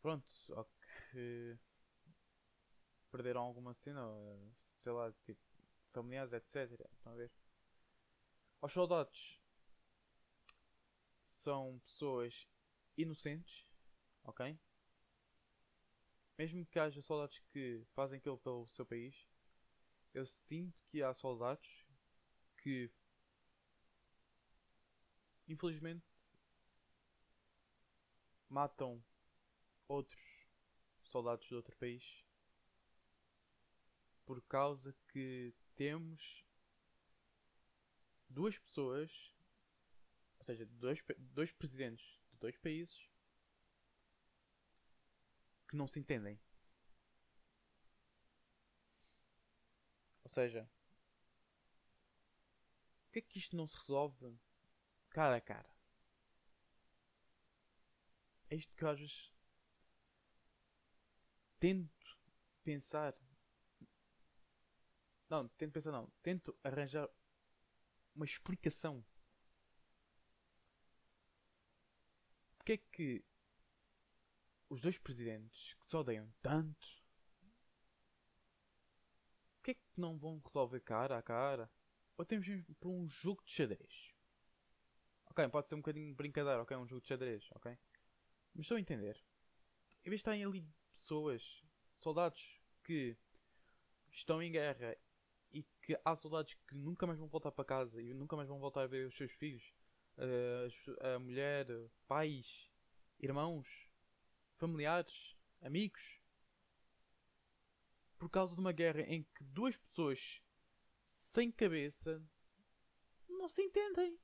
pronto, 0.00 0.32
ou 0.50 0.64
que 1.12 1.58
perderam 3.10 3.40
alguma 3.42 3.74
cena, 3.74 4.02
sei 4.76 4.92
lá, 4.92 5.12
tipo 5.24 5.40
familiares, 5.88 6.32
etc. 6.32 6.70
Estão 6.94 7.12
a 7.12 7.16
ver? 7.16 7.32
Os 8.60 8.72
soldados 8.72 9.40
são 11.22 11.78
pessoas 11.80 12.48
inocentes, 12.96 13.66
ok? 14.24 14.58
Mesmo 16.38 16.66
que 16.66 16.78
haja 16.78 17.00
soldados 17.00 17.38
que 17.50 17.84
fazem 17.94 18.18
aquilo 18.18 18.38
pelo 18.38 18.66
seu 18.68 18.84
país, 18.84 19.28
eu 20.12 20.26
sinto 20.26 20.78
que 20.88 21.02
há 21.02 21.12
soldados 21.14 21.86
que 22.58 22.90
infelizmente 25.48 26.06
matam 28.48 29.02
outros 29.88 30.46
soldados 31.04 31.46
de 31.46 31.54
outro 31.54 31.76
país 31.76 32.24
por 34.24 34.42
causa 34.42 34.94
que 35.08 35.54
temos 35.76 36.44
duas 38.28 38.58
pessoas, 38.58 39.32
ou 40.38 40.44
seja, 40.44 40.66
dois, 40.66 41.02
dois 41.18 41.52
presidentes 41.52 42.20
de 42.32 42.38
dois 42.38 42.56
países 42.58 43.08
que 45.68 45.76
não 45.76 45.86
se 45.86 45.98
entendem. 46.00 46.40
Ou 50.24 50.30
seja, 50.30 50.68
por 53.04 53.12
que 53.12 53.18
é 53.18 53.22
que 53.22 53.38
isto 53.38 53.56
não 53.56 53.66
se 53.66 53.78
resolve 53.78 54.38
cara 55.10 55.36
a 55.36 55.40
cara? 55.40 55.70
É 58.50 58.56
isto 58.56 58.74
que 58.74 58.84
às 58.84 58.98
vezes 58.98 59.32
tento 61.58 62.18
pensar. 62.62 63.14
Não, 65.28 65.48
tento 65.48 65.72
pensar 65.72 65.92
não. 65.92 66.10
Tento 66.22 66.56
arranjar 66.62 67.08
uma 68.14 68.24
explicação. 68.24 69.04
Porque 72.56 72.72
é 72.72 72.76
que 72.78 73.24
os 74.68 74.80
dois 74.80 74.98
presidentes 74.98 75.74
que 75.74 75.86
se 75.86 75.96
odeiam 75.96 76.32
tanto, 76.42 76.86
que 79.66 79.72
é 79.72 79.74
que 79.74 80.00
não 80.00 80.16
vão 80.16 80.40
resolver 80.44 80.78
cara 80.78 81.18
a 81.18 81.22
cara? 81.22 81.68
Ou 82.16 82.24
temos 82.24 82.46
por 82.78 82.88
um 82.88 83.04
jogo 83.08 83.42
de 83.44 83.52
xadrez? 83.52 84.14
Ok, 85.26 85.48
pode 85.48 85.68
ser 85.68 85.74
um 85.74 85.78
bocadinho 85.78 86.14
brincadeira, 86.14 86.62
ok? 86.62 86.76
Um 86.76 86.86
jogo 86.86 87.02
de 87.02 87.08
xadrez, 87.08 87.48
ok? 87.52 87.76
Mas 88.54 88.64
estou 88.64 88.76
a 88.76 88.80
entender. 88.80 89.20
Em 90.04 90.08
vez 90.08 90.20
de 90.20 90.22
estarem 90.22 90.44
ali 90.44 90.64
pessoas, 90.92 91.64
soldados 91.98 92.60
que 92.84 93.16
estão 94.12 94.40
em 94.40 94.52
guerra 94.52 94.96
e 95.52 95.64
que 95.82 95.98
há 96.04 96.14
soldados 96.14 96.54
que 96.68 96.76
nunca 96.76 97.04
mais 97.04 97.18
vão 97.18 97.28
voltar 97.28 97.50
para 97.50 97.64
casa 97.64 98.00
e 98.00 98.14
nunca 98.14 98.36
mais 98.36 98.48
vão 98.48 98.60
voltar 98.60 98.82
a 98.82 98.86
ver 98.86 99.08
os 99.08 99.16
seus 99.16 99.32
filhos, 99.32 99.74
a, 100.16 101.14
a 101.14 101.18
mulher, 101.18 101.66
pais, 102.06 102.70
irmãos, 103.18 103.85
familiares, 104.56 105.36
amigos, 105.60 106.20
por 108.18 108.30
causa 108.30 108.54
de 108.54 108.60
uma 108.60 108.72
guerra 108.72 109.02
em 109.02 109.22
que 109.22 109.44
duas 109.44 109.76
pessoas 109.76 110.42
sem 111.04 111.50
cabeça 111.50 112.22
não 113.28 113.48
se 113.48 113.62
entendem. 113.62 114.18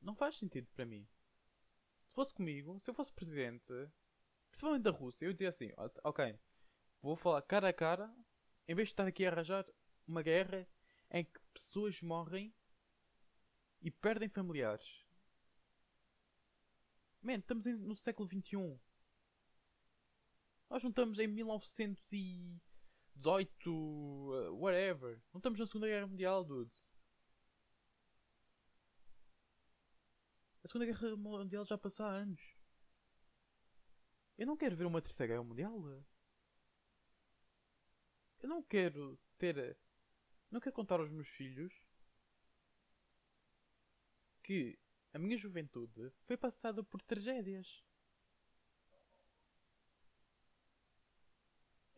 Não 0.00 0.14
faz 0.14 0.36
sentido 0.36 0.68
para 0.74 0.84
mim. 0.84 1.08
Se 1.96 2.06
fosse 2.12 2.34
comigo, 2.34 2.78
se 2.78 2.90
eu 2.90 2.94
fosse 2.94 3.12
presidente, 3.12 3.72
principalmente 4.50 4.82
da 4.82 4.90
Rússia, 4.90 5.26
eu 5.26 5.32
dizia 5.32 5.48
assim: 5.48 5.70
ok, 6.04 6.38
vou 7.00 7.16
falar 7.16 7.42
cara 7.42 7.68
a 7.68 7.72
cara, 7.72 8.14
em 8.68 8.74
vez 8.74 8.88
de 8.88 8.92
estar 8.92 9.06
aqui 9.06 9.26
a 9.26 9.30
arranjar 9.30 9.66
uma 10.06 10.22
guerra 10.22 10.68
em 11.10 11.24
que 11.24 11.40
pessoas 11.52 12.00
morrem 12.02 12.54
e 13.80 13.90
perdem 13.90 14.28
familiares. 14.28 15.03
Man, 17.24 17.36
estamos 17.36 17.66
em, 17.66 17.74
no 17.74 17.96
século 17.96 18.28
XXI. 18.28 18.78
Nós 20.68 20.82
não 20.82 20.90
estamos 20.90 21.18
em 21.18 21.26
1918, 21.26 23.70
uh, 23.70 24.54
whatever. 24.54 25.22
Não 25.32 25.38
estamos 25.38 25.58
na 25.58 25.66
Segunda 25.66 25.86
Guerra 25.86 26.06
Mundial, 26.06 26.44
dudes. 26.44 26.92
A 30.62 30.68
Segunda 30.68 30.84
Guerra 30.84 31.16
Mundial 31.16 31.64
já 31.64 31.78
passou 31.78 32.04
há 32.04 32.10
anos. 32.10 32.42
Eu 34.36 34.46
não 34.46 34.58
quero 34.58 34.76
ver 34.76 34.84
uma 34.84 35.00
terceira 35.00 35.32
guerra 35.32 35.44
mundial. 35.44 35.82
Eu 38.42 38.48
não 38.50 38.62
quero 38.62 39.18
ter. 39.38 39.78
Não 40.50 40.60
quero 40.60 40.74
contar 40.74 41.00
aos 41.00 41.08
meus 41.08 41.28
filhos 41.28 41.72
que 44.42 44.78
a 45.14 45.18
minha 45.18 45.38
juventude 45.38 46.12
foi 46.24 46.36
passada 46.36 46.82
por 46.82 47.00
tragédias. 47.00 47.84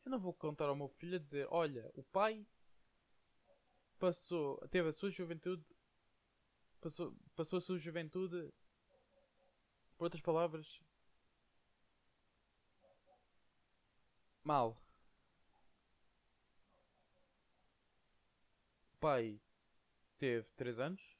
Eu 0.04 0.10
não 0.10 0.20
vou 0.20 0.34
contar 0.34 0.68
ao 0.68 0.76
meu 0.76 0.86
filho 0.86 1.16
a 1.16 1.18
dizer: 1.18 1.48
Olha, 1.50 1.90
o 1.94 2.02
pai 2.02 2.46
passou, 3.98 4.58
teve 4.68 4.90
a 4.90 4.92
sua 4.92 5.10
juventude, 5.10 5.64
passou, 6.78 7.16
passou 7.34 7.56
a 7.56 7.60
sua 7.60 7.78
juventude, 7.78 8.52
por 9.96 10.04
outras 10.04 10.22
palavras, 10.22 10.78
mal. 14.44 14.78
O 18.92 18.98
pai 18.98 19.40
teve 20.18 20.48
3 20.52 20.78
anos, 20.80 21.15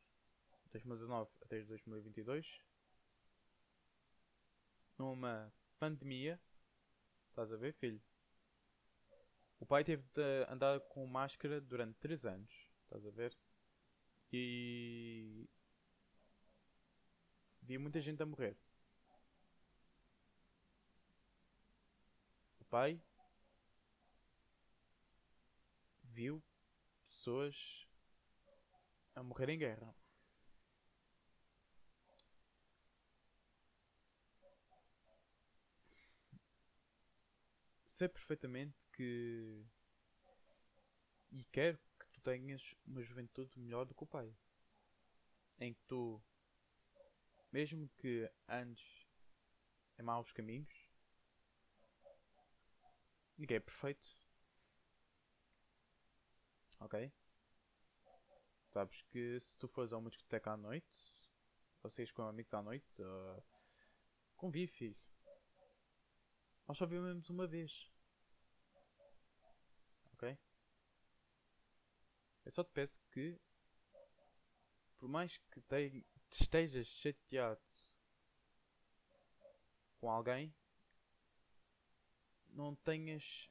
2019 0.76 1.30
até 1.42 1.62
2022, 1.62 2.58
numa 4.98 5.50
pandemia. 5.78 6.38
Estás 7.30 7.50
a 7.52 7.56
ver, 7.56 7.72
filho? 7.74 8.02
O 9.58 9.64
pai 9.64 9.82
teve 9.84 10.02
de 10.14 10.46
andar 10.50 10.80
com 10.80 11.06
máscara 11.06 11.60
durante 11.60 11.96
3 11.98 12.26
anos. 12.26 12.68
Estás 12.84 13.06
a 13.06 13.10
ver? 13.10 13.36
E. 14.32 15.48
Vi 17.62 17.78
muita 17.78 18.00
gente 18.00 18.22
a 18.22 18.26
morrer. 18.26 18.56
O 22.60 22.64
pai 22.66 23.00
viu 26.02 26.42
pessoas 27.02 27.88
a 29.14 29.22
morrer 29.22 29.48
em 29.48 29.58
guerra. 29.58 29.96
Sei 37.96 38.10
perfeitamente 38.10 38.86
que. 38.92 39.64
E 41.32 41.42
quero 41.44 41.78
que 41.98 42.06
tu 42.10 42.20
tenhas 42.20 42.74
uma 42.86 43.02
juventude 43.02 43.58
melhor 43.58 43.86
do 43.86 43.94
que 43.94 44.04
o 44.04 44.06
pai. 44.06 44.36
Em 45.58 45.72
que 45.72 45.80
tu, 45.84 46.22
mesmo 47.50 47.88
que 47.96 48.30
andes 48.46 49.08
em 49.98 50.02
maus 50.02 50.30
caminhos, 50.30 50.90
ninguém 53.38 53.56
é 53.56 53.60
perfeito. 53.60 54.14
Ok? 56.80 57.10
Sabes 58.74 59.00
que 59.08 59.40
se 59.40 59.56
tu 59.56 59.66
fores 59.66 59.94
a 59.94 59.96
uma 59.96 60.10
discoteca 60.10 60.52
à 60.52 60.56
noite, 60.58 61.16
saís 61.88 62.12
com 62.12 62.24
amigos 62.24 62.52
à 62.52 62.62
noite, 62.62 63.00
uh, 63.00 63.42
convive, 64.36 64.70
filho. 64.70 65.05
Nós 66.66 66.78
só 66.78 66.86
vivemos 66.86 67.30
uma 67.30 67.46
vez. 67.46 67.88
Ok? 70.12 70.36
Eu 72.44 72.52
só 72.52 72.64
te 72.64 72.70
peço 72.72 73.00
que, 73.12 73.40
por 74.98 75.08
mais 75.08 75.36
que 75.36 75.60
te, 75.60 76.04
estejas 76.30 76.88
chateado 76.88 77.60
com 80.00 80.10
alguém, 80.10 80.52
não 82.48 82.74
tenhas 82.74 83.48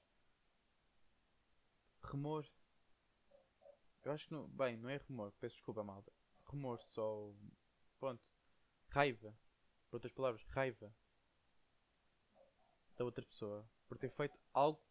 remor. 2.03 2.45
Eu 4.03 4.11
acho 4.11 4.27
que 4.27 4.33
não. 4.33 4.47
Bem, 4.49 4.77
não 4.77 4.89
é 4.89 4.97
remor, 4.97 5.31
peço 5.39 5.55
desculpa, 5.55 5.83
malta. 5.83 6.11
Remor 6.51 6.81
só. 6.81 7.33
Pronto. 7.97 8.21
Raiva. 8.89 9.37
Por 9.89 9.97
outras 9.97 10.11
palavras, 10.11 10.43
raiva 10.49 10.93
da 12.97 13.03
outra 13.03 13.25
pessoa 13.25 13.67
por 13.87 13.97
ter 13.97 14.09
feito 14.09 14.37
algo 14.53 14.81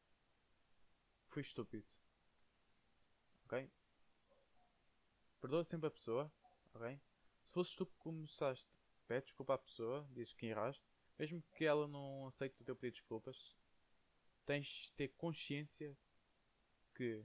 que 1.27 1.33
foi 1.33 1.43
estúpido. 1.43 1.87
Ok? 3.45 3.71
Perdoa 5.41 5.65
sempre 5.65 5.89
a 5.89 5.91
pessoa. 5.91 6.33
Ok? 6.75 7.01
Se 7.47 7.53
fosses 7.53 7.77
tu 7.77 7.87
que 7.87 7.97
começaste, 7.99 8.67
pede 9.07 9.27
desculpa 9.27 9.55
à 9.55 9.59
pessoa, 9.59 10.07
dizes 10.11 10.33
que 10.33 10.47
erraste, 10.47 10.83
mesmo 11.19 11.43
que 11.55 11.65
ela 11.65 11.87
não 11.87 12.27
aceite 12.27 12.61
o 12.61 12.65
teu 12.65 12.75
pedido 12.75 12.95
de 12.95 13.01
desculpas, 13.01 13.55
tens 14.45 14.67
de 14.67 14.93
ter 14.93 15.09
consciência 15.09 15.97
que 16.95 17.25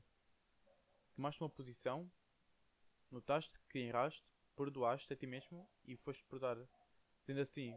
tomaste 1.15 1.42
uma 1.42 1.50
posição, 1.50 2.12
notaste 3.12 3.60
que 3.70 3.80
erraste, 3.80 4.24
perdoaste 4.56 5.12
a 5.12 5.15
ti 5.15 5.26
mesmo 5.26 5.68
e 5.86 5.96
foste 5.98 6.24
perdoar. 6.26 6.58
Sendo 7.26 7.42
assim, 7.42 7.76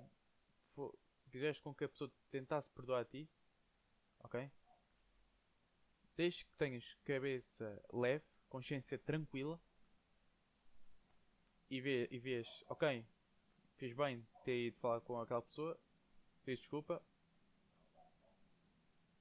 fizeste 1.33 1.63
com 1.63 1.75
que 1.75 1.85
a 1.85 1.89
pessoa 1.89 2.13
tentasse 2.31 2.71
perdoar 2.71 3.01
a 3.01 3.05
ti, 3.07 3.27
ok? 4.21 4.53
Desde 6.15 6.45
que 6.45 6.53
tenhas 6.59 6.95
cabeça 7.05 7.83
leve, 7.91 8.25
consciência 8.51 8.99
tranquila 8.99 9.59
e, 11.71 11.81
vê, 11.81 12.07
e 12.11 12.19
vês, 12.19 12.47
ok, 12.69 13.05
fiz 13.77 13.97
bem 13.97 14.25
ter 14.45 14.67
ido 14.67 14.77
falar 14.77 15.01
com 15.01 15.19
aquela 15.19 15.41
pessoa, 15.41 15.81
fiz 16.45 16.61
desculpa, 16.61 17.03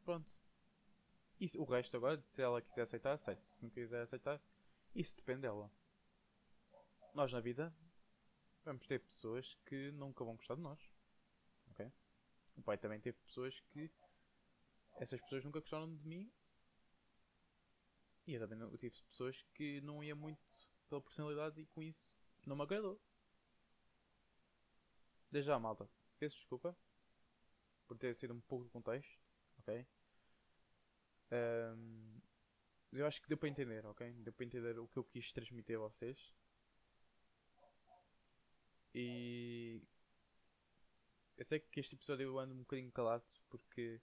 pronto. 0.03 0.29
E 1.39 1.47
o 1.57 1.63
resto 1.63 1.95
agora, 1.95 2.21
se 2.21 2.41
ela 2.41 2.61
quiser 2.61 2.81
aceitar, 2.81 3.13
aceita. 3.13 3.41
Se 3.47 3.63
não 3.63 3.71
quiser 3.71 4.01
aceitar, 4.01 4.39
isso 4.93 5.15
depende 5.15 5.41
dela. 5.41 5.71
Nós 7.15 7.31
na 7.31 7.39
vida 7.39 7.73
vamos 8.65 8.85
ter 8.85 8.99
pessoas 8.99 9.57
que 9.65 9.91
nunca 9.93 10.25
vão 10.25 10.35
gostar 10.35 10.55
de 10.55 10.61
nós. 10.61 10.90
O 12.55 12.61
pai 12.61 12.77
também 12.77 12.99
teve 12.99 13.17
pessoas 13.19 13.59
que 13.71 13.91
essas 14.97 15.21
pessoas 15.21 15.43
nunca 15.43 15.59
gostaram 15.59 15.93
de 15.95 16.07
mim. 16.07 16.31
E 18.27 18.33
eu 18.33 18.47
também 18.47 18.77
tive 18.77 19.01
pessoas 19.03 19.41
que 19.53 19.81
não 19.81 20.03
ia 20.03 20.15
muito 20.15 20.41
pela 20.87 21.01
personalidade 21.01 21.59
e 21.59 21.65
com 21.67 21.81
isso 21.81 22.15
não 22.45 22.55
me 22.55 22.63
agradou. 22.63 23.01
Desde 25.31 25.47
já, 25.47 25.57
malta. 25.57 25.89
Peço 26.19 26.35
desculpa 26.35 26.77
por 27.87 27.97
ter 27.97 28.13
sido 28.15 28.33
um 28.33 28.41
pouco 28.41 28.65
de 28.65 28.71
contexto, 28.71 29.19
ok? 29.59 29.87
Um, 31.31 32.21
eu 32.91 33.07
acho 33.07 33.21
que 33.21 33.27
deu 33.27 33.37
para 33.37 33.49
entender, 33.49 33.85
ok? 33.85 34.11
Deu 34.13 34.33
para 34.33 34.45
entender 34.45 34.77
o 34.77 34.87
que 34.87 34.97
eu 34.97 35.03
quis 35.03 35.31
transmitir 35.31 35.77
a 35.77 35.79
vocês. 35.79 36.33
E 38.93 39.81
eu 41.41 41.45
sei 41.45 41.59
que 41.59 41.79
este 41.79 41.95
episódio 41.95 42.25
eu 42.25 42.37
ando 42.37 42.53
um 42.53 42.59
bocadinho 42.59 42.91
calado 42.91 43.25
porque 43.49 43.99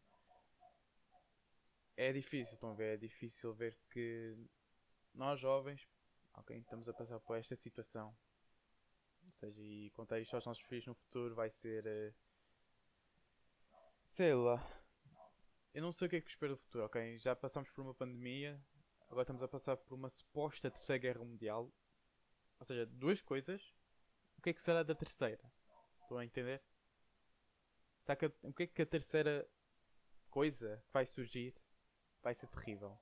é 1.96 2.12
difícil, 2.12 2.54
estão 2.54 2.72
a 2.72 2.74
ver? 2.74 2.94
É 2.94 2.96
difícil 2.96 3.54
ver 3.54 3.78
que 3.90 4.36
nós 5.14 5.38
jovens, 5.38 5.88
ok, 6.34 6.58
estamos 6.58 6.88
a 6.88 6.92
passar 6.92 7.20
por 7.20 7.36
esta 7.36 7.54
situação. 7.54 8.16
Ou 9.24 9.30
seja, 9.30 9.62
e 9.62 9.90
contar 9.90 10.18
isto 10.18 10.34
aos 10.34 10.44
nossos 10.46 10.64
filhos 10.64 10.86
no 10.86 10.94
futuro 10.94 11.36
vai 11.36 11.48
ser. 11.48 11.86
Uh, 11.86 12.14
sei 14.06 14.34
lá 14.34 14.60
eu 15.72 15.82
não 15.82 15.92
sei 15.92 16.06
o 16.06 16.10
que 16.10 16.16
é 16.16 16.20
que 16.20 16.28
espero 16.28 16.54
do 16.54 16.58
futuro, 16.58 16.86
ok? 16.86 17.18
Já 17.18 17.36
passamos 17.36 17.70
por 17.70 17.82
uma 17.82 17.94
pandemia, 17.94 18.60
agora 19.08 19.22
estamos 19.22 19.44
a 19.44 19.48
passar 19.48 19.76
por 19.76 19.94
uma 19.94 20.08
suposta 20.08 20.68
terceira 20.72 21.00
guerra 21.00 21.24
mundial. 21.24 21.72
Ou 22.58 22.64
seja, 22.64 22.84
duas 22.84 23.22
coisas. 23.22 23.62
O 24.36 24.42
que 24.42 24.50
é 24.50 24.52
que 24.52 24.60
será 24.60 24.82
da 24.82 24.92
terceira? 24.92 25.52
Estão 26.02 26.18
a 26.18 26.24
entender? 26.24 26.60
Sabe 28.08 28.34
o 28.40 28.54
que 28.54 28.62
é 28.62 28.66
que 28.66 28.80
a 28.80 28.86
terceira 28.86 29.46
coisa 30.30 30.82
que 30.86 30.92
vai 30.94 31.04
surgir 31.04 31.54
vai 32.22 32.34
ser 32.34 32.46
terrível? 32.46 32.98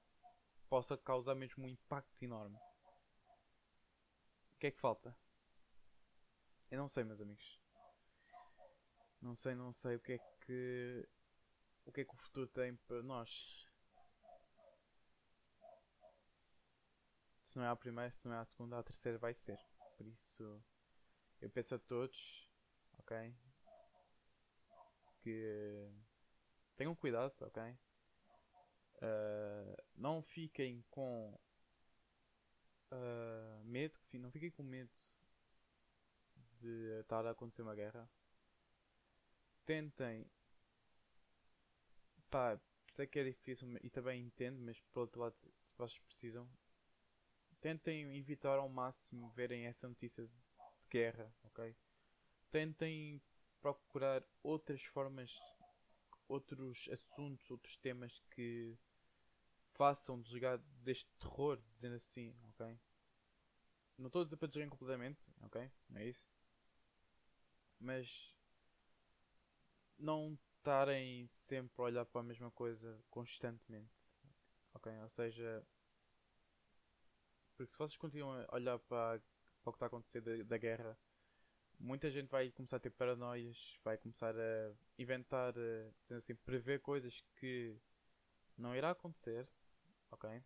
Possa 0.69 0.99
causar 0.99 1.37
mesmo 1.37 1.65
um 1.65 1.69
impacto 1.69 2.25
enorme. 2.25 2.57
O 4.53 4.59
que 4.59 4.67
é 4.67 4.71
que 4.73 4.81
falta? 4.81 5.17
Eu 6.73 6.79
não 6.79 6.89
sei, 6.89 7.05
meus 7.05 7.21
amigos. 7.21 7.63
Não 9.23 9.37
sei, 9.37 9.55
não 9.55 9.73
sei 9.73 9.95
o 9.95 10.01
que 10.01 10.15
é 10.15 10.19
que 10.19 11.09
o 11.85 11.93
que 11.93 12.01
é 12.01 12.05
que 12.05 12.15
o 12.15 12.19
futuro 12.19 12.49
tem 12.49 12.75
para 12.75 13.01
nós. 13.01 13.65
Se 17.43 17.57
não 17.57 17.65
é 17.65 17.69
a 17.69 17.77
primeira, 17.77 18.11
se 18.11 18.27
não 18.27 18.35
é 18.35 18.39
a 18.39 18.45
segunda, 18.45 18.77
a 18.77 18.83
terceira 18.83 19.19
vai 19.19 19.35
ser. 19.35 19.61
Por 19.97 20.05
isso, 20.05 20.61
eu 21.41 21.49
peço 21.49 21.77
a 21.77 21.79
todos, 21.79 22.51
ok? 22.99 23.46
Que 25.27 25.91
tenham 26.77 26.95
cuidado, 26.95 27.35
ok? 27.41 27.61
Uh, 28.99 29.77
não 29.97 30.23
fiquem 30.23 30.85
com 30.89 31.37
uh, 32.93 33.65
medo, 33.65 33.99
não 34.21 34.31
fiquem 34.31 34.53
com 34.53 34.63
medo 34.63 34.95
de 36.61 37.01
estar 37.01 37.27
a 37.27 37.33
acontecer 37.33 37.63
uma 37.63 37.75
guerra. 37.75 38.09
Tentem 39.65 40.31
pá, 42.31 42.57
sei 42.87 43.09
que 43.09 43.19
é 43.19 43.25
difícil 43.25 43.77
e 43.83 43.91
também 43.91 44.23
entendo, 44.23 44.61
mas 44.61 44.81
por 44.93 45.01
outro 45.01 45.23
lado, 45.23 45.35
vocês 45.77 45.99
precisam. 45.99 46.49
Tentem 47.61 48.17
evitar 48.17 48.59
ao 48.59 48.69
máximo 48.69 49.29
verem 49.31 49.67
essa 49.67 49.89
notícia 49.89 50.25
de 50.25 50.33
guerra, 50.89 51.35
ok? 51.43 51.77
Tentem 52.49 53.21
procurar 53.75 54.23
outras 54.43 54.83
formas, 54.85 55.35
outros 56.29 56.89
assuntos, 56.91 57.51
outros 57.51 57.77
temas 57.77 58.19
que 58.31 58.79
façam 59.73 60.21
desligar 60.21 60.59
deste 60.83 61.09
terror, 61.19 61.61
dizendo 61.73 61.97
assim, 61.97 62.35
ok? 62.51 62.79
Não 63.99 64.07
estou 64.07 64.23
a 64.23 64.25
dizer 64.25 64.37
para 64.37 64.69
completamente, 64.69 65.21
ok? 65.43 65.71
Não 65.89 66.01
é 66.01 66.07
isso? 66.07 66.31
Mas 67.79 68.35
não 69.99 70.39
estarem 70.59 71.27
sempre 71.29 71.81
a 71.81 71.85
olhar 71.85 72.05
para 72.05 72.21
a 72.21 72.25
mesma 72.25 72.51
coisa 72.51 73.03
constantemente, 73.11 73.93
ok? 74.75 74.93
Ou 75.01 75.09
seja, 75.09 75.67
porque 77.57 77.73
se 77.73 77.79
vocês 77.79 77.97
continuam 77.97 78.45
a 78.49 78.55
olhar 78.55 78.79
para, 78.81 79.21
para 79.63 79.71
o 79.71 79.73
que 79.73 79.77
está 79.77 79.87
a 79.87 79.89
acontecer 79.89 80.21
da, 80.21 80.43
da 80.45 80.59
guerra, 80.59 80.99
muita 81.79 82.11
gente 82.11 82.29
vai 82.29 82.51
começar 82.51 82.77
a 82.77 82.81
ter 82.81 82.91
paranoias, 82.91 83.79
vai 83.85 83.97
começar 83.99 84.35
a 84.35 84.75
inventar, 84.99 85.53
dizendo 86.03 86.19
assim, 86.19 86.35
prever 86.35 86.81
coisas 86.81 87.23
que 87.37 87.77
não 88.57 88.75
irá 88.75 88.91
acontecer, 88.91 89.49
ok? 90.11 90.43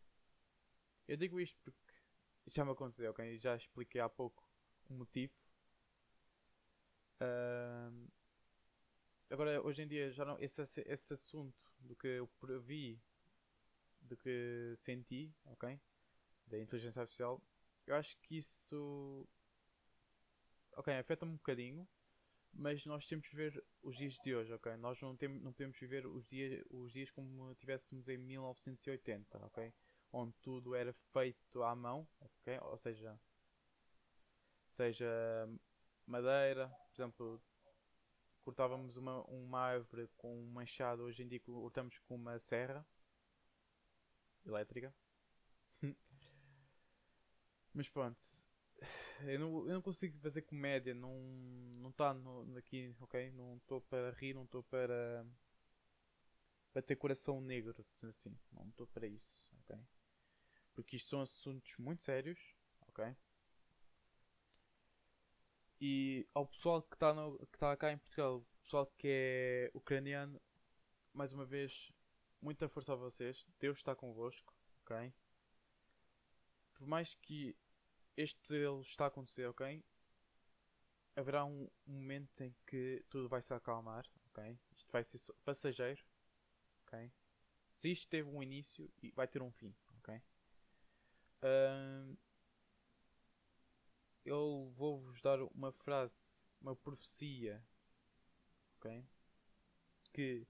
Eu 1.06 1.16
digo 1.16 1.40
isto 1.40 1.58
porque 1.62 1.94
já 2.46 2.64
me 2.64 2.72
aconteceu, 2.72 3.10
ok? 3.10 3.38
Já 3.38 3.56
expliquei 3.56 4.00
há 4.00 4.08
pouco 4.08 4.44
o 4.88 4.94
motivo. 4.94 5.34
Uh, 7.20 8.10
agora, 9.30 9.62
hoje 9.62 9.82
em 9.82 9.88
dia, 9.88 10.10
já 10.10 10.24
não, 10.24 10.38
esse, 10.38 10.62
esse 10.62 11.12
assunto 11.12 11.70
do 11.80 11.94
que 11.94 12.06
eu 12.06 12.26
previ, 12.40 13.00
do 14.00 14.16
que 14.16 14.74
senti, 14.78 15.32
ok? 15.44 15.80
Da 16.46 16.58
inteligência 16.58 17.00
artificial, 17.02 17.42
eu 17.86 17.94
acho 17.94 18.16
que 18.18 18.38
isso. 18.38 19.28
Ok, 20.80 20.88
afeta-me 20.94 21.32
um 21.32 21.36
bocadinho, 21.36 21.86
mas 22.54 22.86
nós 22.86 23.04
temos 23.04 23.28
que 23.28 23.36
ver 23.36 23.62
os 23.82 23.98
dias 23.98 24.14
de 24.24 24.34
hoje, 24.34 24.50
ok? 24.50 24.78
Nós 24.78 24.98
não, 25.02 25.14
temos, 25.14 25.42
não 25.42 25.52
podemos 25.52 25.78
viver 25.78 26.06
os 26.06 26.26
dias, 26.26 26.64
os 26.70 26.90
dias 26.90 27.10
como 27.10 27.54
tivéssemos 27.56 28.08
em 28.08 28.16
1980, 28.16 29.44
ok? 29.44 29.74
Onde 30.10 30.32
tudo 30.40 30.74
era 30.74 30.90
feito 31.12 31.62
à 31.62 31.76
mão, 31.76 32.08
ok? 32.18 32.58
Ou 32.62 32.78
seja, 32.78 33.20
seja 34.70 35.06
madeira, 36.06 36.68
por 36.68 36.94
exemplo, 36.94 37.42
cortávamos 38.40 38.96
uma, 38.96 39.22
uma 39.24 39.60
árvore 39.60 40.08
com 40.16 40.34
um 40.34 40.50
machado, 40.50 41.02
hoje 41.02 41.22
em 41.22 41.28
dia 41.28 41.40
cortamos 41.40 41.98
com 41.98 42.14
uma 42.14 42.38
serra 42.38 42.86
elétrica. 44.46 44.94
Mas 47.74 47.86
pronto, 47.86 48.18
eu 49.24 49.38
não, 49.38 49.68
eu 49.68 49.74
não 49.74 49.82
consigo 49.82 50.18
fazer 50.18 50.42
comédia, 50.42 50.94
não 50.94 51.14
não 51.80 51.90
está 51.90 52.14
aqui, 52.56 52.94
ok? 53.00 53.32
Não 53.32 53.56
estou 53.56 53.80
para 53.82 54.10
rir, 54.12 54.34
não 54.34 54.44
estou 54.44 54.62
para 54.64 55.26
para 56.72 56.82
ter 56.82 56.96
coração 56.96 57.40
negro, 57.40 57.84
assim, 58.04 58.38
não 58.52 58.68
estou 58.68 58.86
para 58.86 59.06
isso, 59.06 59.50
ok? 59.60 59.76
Porque 60.74 60.96
isto 60.96 61.08
são 61.08 61.20
assuntos 61.20 61.76
muito 61.78 62.04
sérios, 62.04 62.38
ok? 62.88 63.16
E 65.80 66.28
ao 66.34 66.46
pessoal 66.46 66.82
que 66.82 66.94
está 66.94 67.14
que 67.50 67.58
tá 67.58 67.76
cá 67.76 67.92
em 67.92 67.98
Portugal, 67.98 68.44
pessoal 68.62 68.86
que 68.98 69.08
é 69.08 69.70
ucraniano, 69.74 70.40
mais 71.12 71.32
uma 71.32 71.44
vez, 71.44 71.92
muita 72.40 72.68
força 72.68 72.92
a 72.92 72.96
vocês. 72.96 73.44
Deus 73.58 73.78
está 73.78 73.94
convosco, 73.94 74.54
ok? 74.84 75.12
Por 76.74 76.86
mais 76.86 77.14
que 77.16 77.56
este 78.22 78.38
pesadelo 78.40 78.80
está 78.82 79.04
a 79.04 79.08
acontecer, 79.08 79.46
ok? 79.46 79.82
Haverá 81.16 81.44
um, 81.44 81.68
um 81.86 81.92
momento 81.92 82.42
em 82.42 82.54
que 82.66 83.04
tudo 83.08 83.28
vai 83.28 83.42
se 83.42 83.52
acalmar, 83.52 84.06
ok? 84.26 84.58
Isto 84.76 84.92
vai 84.92 85.02
ser 85.02 85.18
passageiro, 85.44 86.02
ok? 86.86 87.12
Se 87.72 87.90
isto 87.90 88.08
teve 88.08 88.28
um 88.28 88.42
início, 88.42 88.90
vai 89.14 89.26
ter 89.26 89.42
um 89.42 89.50
fim, 89.50 89.74
ok? 89.98 90.22
Uh, 91.42 92.16
eu 94.24 94.72
vou-vos 94.76 95.20
dar 95.22 95.42
uma 95.42 95.72
frase, 95.72 96.42
uma 96.60 96.76
profecia, 96.76 97.62
ok? 98.76 99.04
Que 100.12 100.46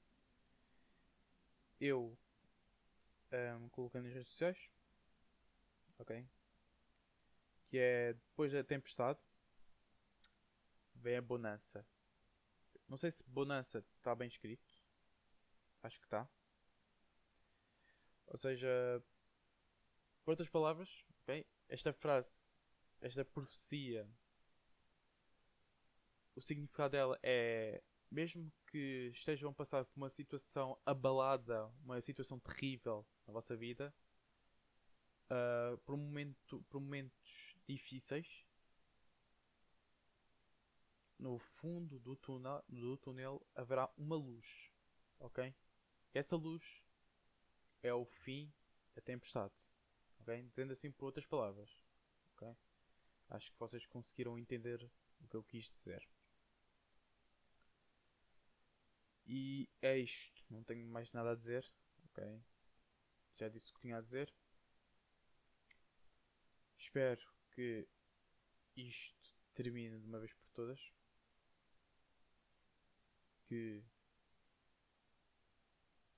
eu 1.80 2.18
um, 3.32 3.68
coloquei 3.68 4.00
nas 4.00 4.12
redes 4.12 4.28
sociais, 4.28 4.70
ok? 5.98 6.26
Que 7.70 7.78
é 7.78 8.14
depois 8.14 8.52
da 8.52 8.64
tempestade 8.64 9.20
vem 10.96 11.16
a 11.16 11.22
bonança. 11.22 11.86
Não 12.88 12.96
sei 12.96 13.12
se 13.12 13.22
bonança 13.24 13.78
está 13.96 14.14
bem 14.14 14.26
escrito. 14.26 14.74
Acho 15.82 15.98
que 15.98 16.04
está. 16.04 16.28
Ou 18.26 18.36
seja, 18.36 18.68
por 20.24 20.32
outras 20.32 20.48
palavras, 20.48 21.04
okay, 21.22 21.46
esta 21.68 21.92
frase, 21.92 22.58
esta 23.00 23.24
profecia, 23.24 24.08
o 26.34 26.42
significado 26.42 26.92
dela 26.92 27.18
é 27.22 27.82
mesmo 28.10 28.52
que 28.66 29.10
estejam 29.12 29.50
a 29.50 29.54
passar 29.54 29.84
por 29.84 29.96
uma 29.96 30.10
situação 30.10 30.76
abalada, 30.84 31.66
uma 31.84 32.02
situação 32.02 32.40
terrível 32.40 33.06
na 33.26 33.32
vossa 33.32 33.56
vida, 33.56 33.94
uh, 35.30 35.78
por, 35.78 35.96
momento, 35.96 36.64
por 36.68 36.80
momentos 36.80 37.49
difíceis, 37.70 38.44
no 41.18 41.38
fundo 41.38 41.98
do 42.00 42.16
túnel, 42.16 42.64
do 42.68 42.96
túnel 42.96 43.46
haverá 43.54 43.88
uma 43.96 44.16
luz, 44.16 44.70
ok? 45.18 45.54
Essa 46.12 46.34
luz 46.34 46.82
é 47.82 47.92
o 47.92 48.04
fim 48.04 48.52
da 48.94 49.02
tempestade, 49.02 49.54
ok? 50.20 50.42
Dizendo 50.42 50.72
assim 50.72 50.90
por 50.90 51.06
outras 51.06 51.26
palavras, 51.26 51.70
ok? 52.34 52.56
Acho 53.28 53.52
que 53.52 53.58
vocês 53.58 53.86
conseguiram 53.86 54.38
entender 54.38 54.82
o 55.20 55.28
que 55.28 55.36
eu 55.36 55.44
quis 55.44 55.70
dizer. 55.70 56.08
E 59.26 59.68
é 59.80 59.96
isto, 59.96 60.44
não 60.50 60.64
tenho 60.64 60.84
mais 60.88 61.12
nada 61.12 61.30
a 61.30 61.36
dizer, 61.36 61.64
ok? 62.06 62.42
Já 63.36 63.48
disse 63.48 63.70
o 63.70 63.74
que 63.74 63.80
tinha 63.80 63.96
a 63.96 64.00
dizer. 64.00 64.34
Espero 66.76 67.39
que 67.60 67.86
isto 68.74 69.36
termine 69.52 69.98
de 69.98 70.06
uma 70.06 70.18
vez 70.18 70.32
por 70.32 70.48
todas. 70.52 70.80
Que 73.44 73.84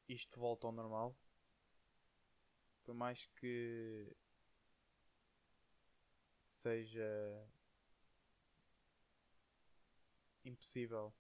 isto 0.09 0.39
volte 0.39 0.65
ao 0.67 0.71
normal. 0.71 1.17
Por 2.85 2.95
mais 2.95 3.27
que 3.41 4.15
seja 6.47 7.49
impossível 10.45 11.13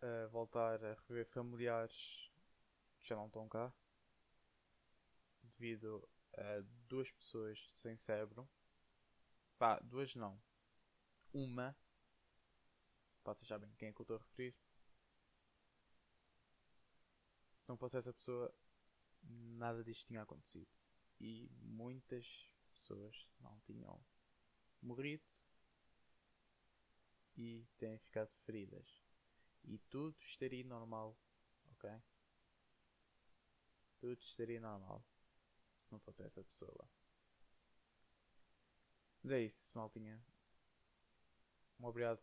uh, 0.00 0.28
voltar 0.30 0.84
a 0.84 0.94
rever 1.08 1.26
familiares 1.26 2.30
que 3.00 3.08
já 3.08 3.16
não 3.16 3.26
estão 3.26 3.48
cá 3.48 3.72
devido 5.42 6.08
a 6.36 6.64
duas 6.88 7.10
pessoas 7.10 7.70
sem 7.74 7.96
cérebro. 7.96 8.48
Pá, 9.58 9.78
duas 9.80 10.14
não. 10.14 10.40
Uma. 11.32 11.76
Vocês 13.22 13.48
sabem 13.48 13.72
quem 13.76 13.88
é 13.88 13.92
que 13.92 14.00
eu 14.00 14.04
estou 14.04 14.16
a 14.16 14.20
referir. 14.20 14.54
Se 17.56 17.68
não 17.68 17.76
fosse 17.76 17.96
essa 17.96 18.12
pessoa, 18.12 18.54
nada 19.22 19.82
disto 19.82 20.06
tinha 20.06 20.22
acontecido. 20.22 20.70
E 21.20 21.48
muitas 21.62 22.26
pessoas 22.72 23.26
não 23.40 23.58
tinham 23.60 24.04
morrido 24.82 25.24
e 27.36 27.66
têm 27.78 27.98
ficado 27.98 28.34
feridas. 28.44 29.02
E 29.64 29.78
tudo 29.78 30.14
estaria 30.20 30.64
normal, 30.64 31.16
ok? 31.72 31.90
Tudo 33.98 34.20
estaria 34.20 34.60
normal 34.60 35.02
não 35.94 36.00
fosse 36.00 36.22
essa 36.22 36.42
pessoa. 36.42 36.88
Mas 39.22 39.32
é 39.32 39.40
isso, 39.40 39.76
maltinha. 39.76 40.22
Um 41.80 41.86
obrigado 41.86 42.20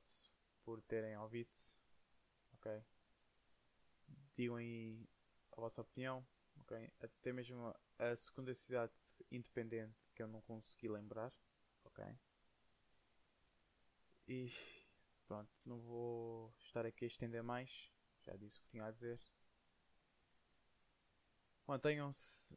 por 0.64 0.82
terem 0.84 1.18
ouvido. 1.18 1.50
Ok? 2.54 2.84
Digam 4.36 4.58
aí 4.58 5.10
a 5.52 5.62
vossa 5.62 5.82
opinião. 5.82 6.26
Ok? 6.60 6.94
Até 7.00 7.34
mesmo 7.34 7.74
a 7.98 8.16
segunda 8.16 8.54
cidade 8.54 8.94
independente 9.32 9.98
que 10.14 10.22
eu 10.22 10.28
não 10.28 10.42
consegui 10.42 10.90
lembrar. 10.90 11.34
Ok? 11.86 12.04
E 14.28 14.52
pronto, 15.26 15.52
não 15.66 15.80
vou 15.80 16.54
estar 16.60 16.86
aqui 16.86 17.06
a 17.06 17.08
estender 17.08 17.44
mais. 17.44 17.90
Já 18.22 18.36
disse 18.36 18.60
o 18.60 18.62
que 18.62 18.70
tinha 18.70 18.86
a 18.86 18.92
dizer. 18.92 19.20
Mantenham-se 21.66 22.56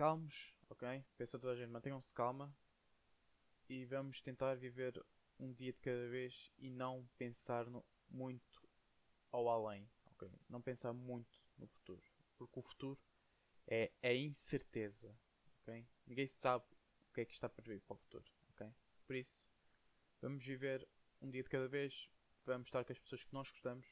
calmos, 0.00 0.56
ok? 0.70 1.04
Peço 1.14 1.36
a 1.36 1.38
toda 1.38 1.52
a 1.52 1.56
gente, 1.56 1.68
mantenham-se 1.68 2.14
calma 2.14 2.56
e 3.68 3.84
vamos 3.84 4.22
tentar 4.22 4.54
viver 4.54 4.98
um 5.38 5.52
dia 5.52 5.74
de 5.74 5.78
cada 5.78 6.08
vez 6.08 6.50
e 6.56 6.70
não 6.70 7.06
pensar 7.18 7.66
no, 7.66 7.84
muito 8.08 8.66
ao 9.30 9.46
além, 9.46 9.86
ok? 10.06 10.32
Não 10.48 10.62
pensar 10.62 10.94
muito 10.94 11.38
no 11.58 11.66
futuro, 11.66 12.02
porque 12.38 12.58
o 12.58 12.62
futuro 12.62 12.98
é 13.66 13.92
a 14.02 14.14
incerteza, 14.14 15.14
ok? 15.60 15.86
Ninguém 16.06 16.26
sabe 16.26 16.64
o 17.02 17.12
que 17.12 17.20
é 17.20 17.24
que 17.26 17.34
está 17.34 17.46
para 17.46 17.62
vir 17.62 17.82
para 17.82 17.92
o 17.92 17.98
futuro, 17.98 18.24
ok? 18.54 18.72
Por 19.06 19.14
isso, 19.14 19.52
vamos 20.22 20.42
viver 20.42 20.88
um 21.20 21.28
dia 21.28 21.42
de 21.42 21.50
cada 21.50 21.68
vez, 21.68 22.08
vamos 22.46 22.68
estar 22.68 22.86
com 22.86 22.92
as 22.92 22.98
pessoas 22.98 23.22
que 23.22 23.34
nós 23.34 23.50
gostamos, 23.50 23.86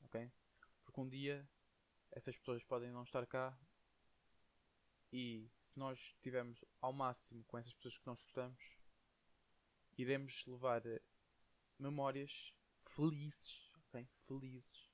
ok? 0.00 0.28
Porque 0.84 1.00
um 1.00 1.08
dia 1.08 1.48
essas 2.10 2.36
pessoas 2.36 2.64
podem 2.64 2.90
não 2.90 3.04
estar 3.04 3.24
cá 3.28 3.56
e 5.12 5.50
se 5.62 5.78
nós 5.78 5.98
estivermos 5.98 6.64
ao 6.80 6.92
máximo 6.92 7.44
com 7.44 7.58
essas 7.58 7.74
pessoas 7.74 7.98
que 7.98 8.06
nós 8.06 8.22
gostamos, 8.24 8.78
iremos 9.98 10.44
levar 10.46 10.84
eh, 10.86 11.02
memórias 11.78 12.54
felizes, 12.80 13.70
ok? 13.86 14.08
Felizes 14.26 14.90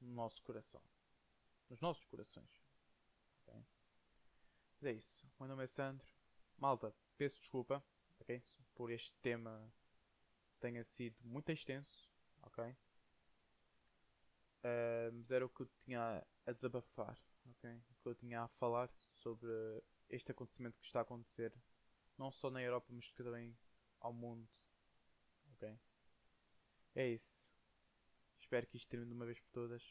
no 0.00 0.12
nosso 0.12 0.42
coração. 0.42 0.82
Nos 1.70 1.80
nossos 1.80 2.04
corações. 2.04 2.50
ok? 3.46 3.64
Mas 4.80 4.84
é 4.84 4.92
isso. 4.92 5.26
O 5.38 5.42
meu 5.42 5.48
nome 5.48 5.64
é 5.64 5.66
Sandro. 5.66 6.06
Malta, 6.56 6.94
peço 7.16 7.38
desculpa, 7.40 7.84
ok? 8.20 8.42
Por 8.74 8.90
este 8.90 9.16
tema 9.20 9.72
tenha 10.60 10.84
sido 10.84 11.16
muito 11.22 11.50
extenso, 11.50 12.10
ok? 12.42 12.64
Uh, 14.64 15.12
mas 15.14 15.32
era 15.32 15.44
o 15.44 15.48
que 15.48 15.62
eu 15.62 15.70
tinha 15.84 16.24
a 16.46 16.52
desabafar, 16.52 17.18
O 17.44 17.54
que 18.02 18.08
eu 18.08 18.14
tinha 18.14 18.42
a 18.42 18.48
falar 18.48 18.90
sobre 19.14 19.50
este 20.08 20.30
acontecimento 20.30 20.78
que 20.80 20.86
está 20.86 21.00
a 21.00 21.02
acontecer, 21.02 21.52
não 22.18 22.30
só 22.30 22.50
na 22.50 22.62
Europa, 22.62 22.88
mas 22.90 23.10
também 23.12 23.56
ao 24.00 24.12
mundo, 24.12 24.48
ok? 25.54 25.78
É 26.94 27.08
isso. 27.08 27.52
Espero 28.40 28.66
que 28.66 28.76
isto 28.76 28.88
termine 28.88 29.10
de 29.10 29.16
uma 29.16 29.24
vez 29.24 29.40
por 29.40 29.50
todas. 29.50 29.82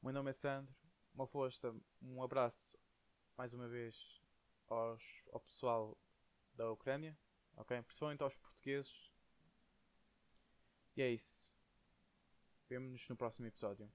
O 0.00 0.06
meu 0.06 0.14
nome 0.14 0.30
é 0.30 0.32
Sandro. 0.32 0.74
Uma 1.14 1.26
força, 1.26 1.74
um 2.02 2.22
abraço 2.22 2.78
mais 3.36 3.52
uma 3.52 3.68
vez 3.68 4.20
aos, 4.66 5.02
ao 5.32 5.40
pessoal 5.40 5.98
da 6.54 6.70
Ucrânia, 6.70 7.16
ok? 7.56 7.80
Principalmente 7.82 8.22
aos 8.22 8.36
portugueses. 8.36 9.12
E 10.96 11.02
é 11.02 11.10
isso. 11.10 11.52
Vemo-nos 12.68 13.08
no 13.08 13.16
próximo 13.16 13.46
episódio. 13.46 13.90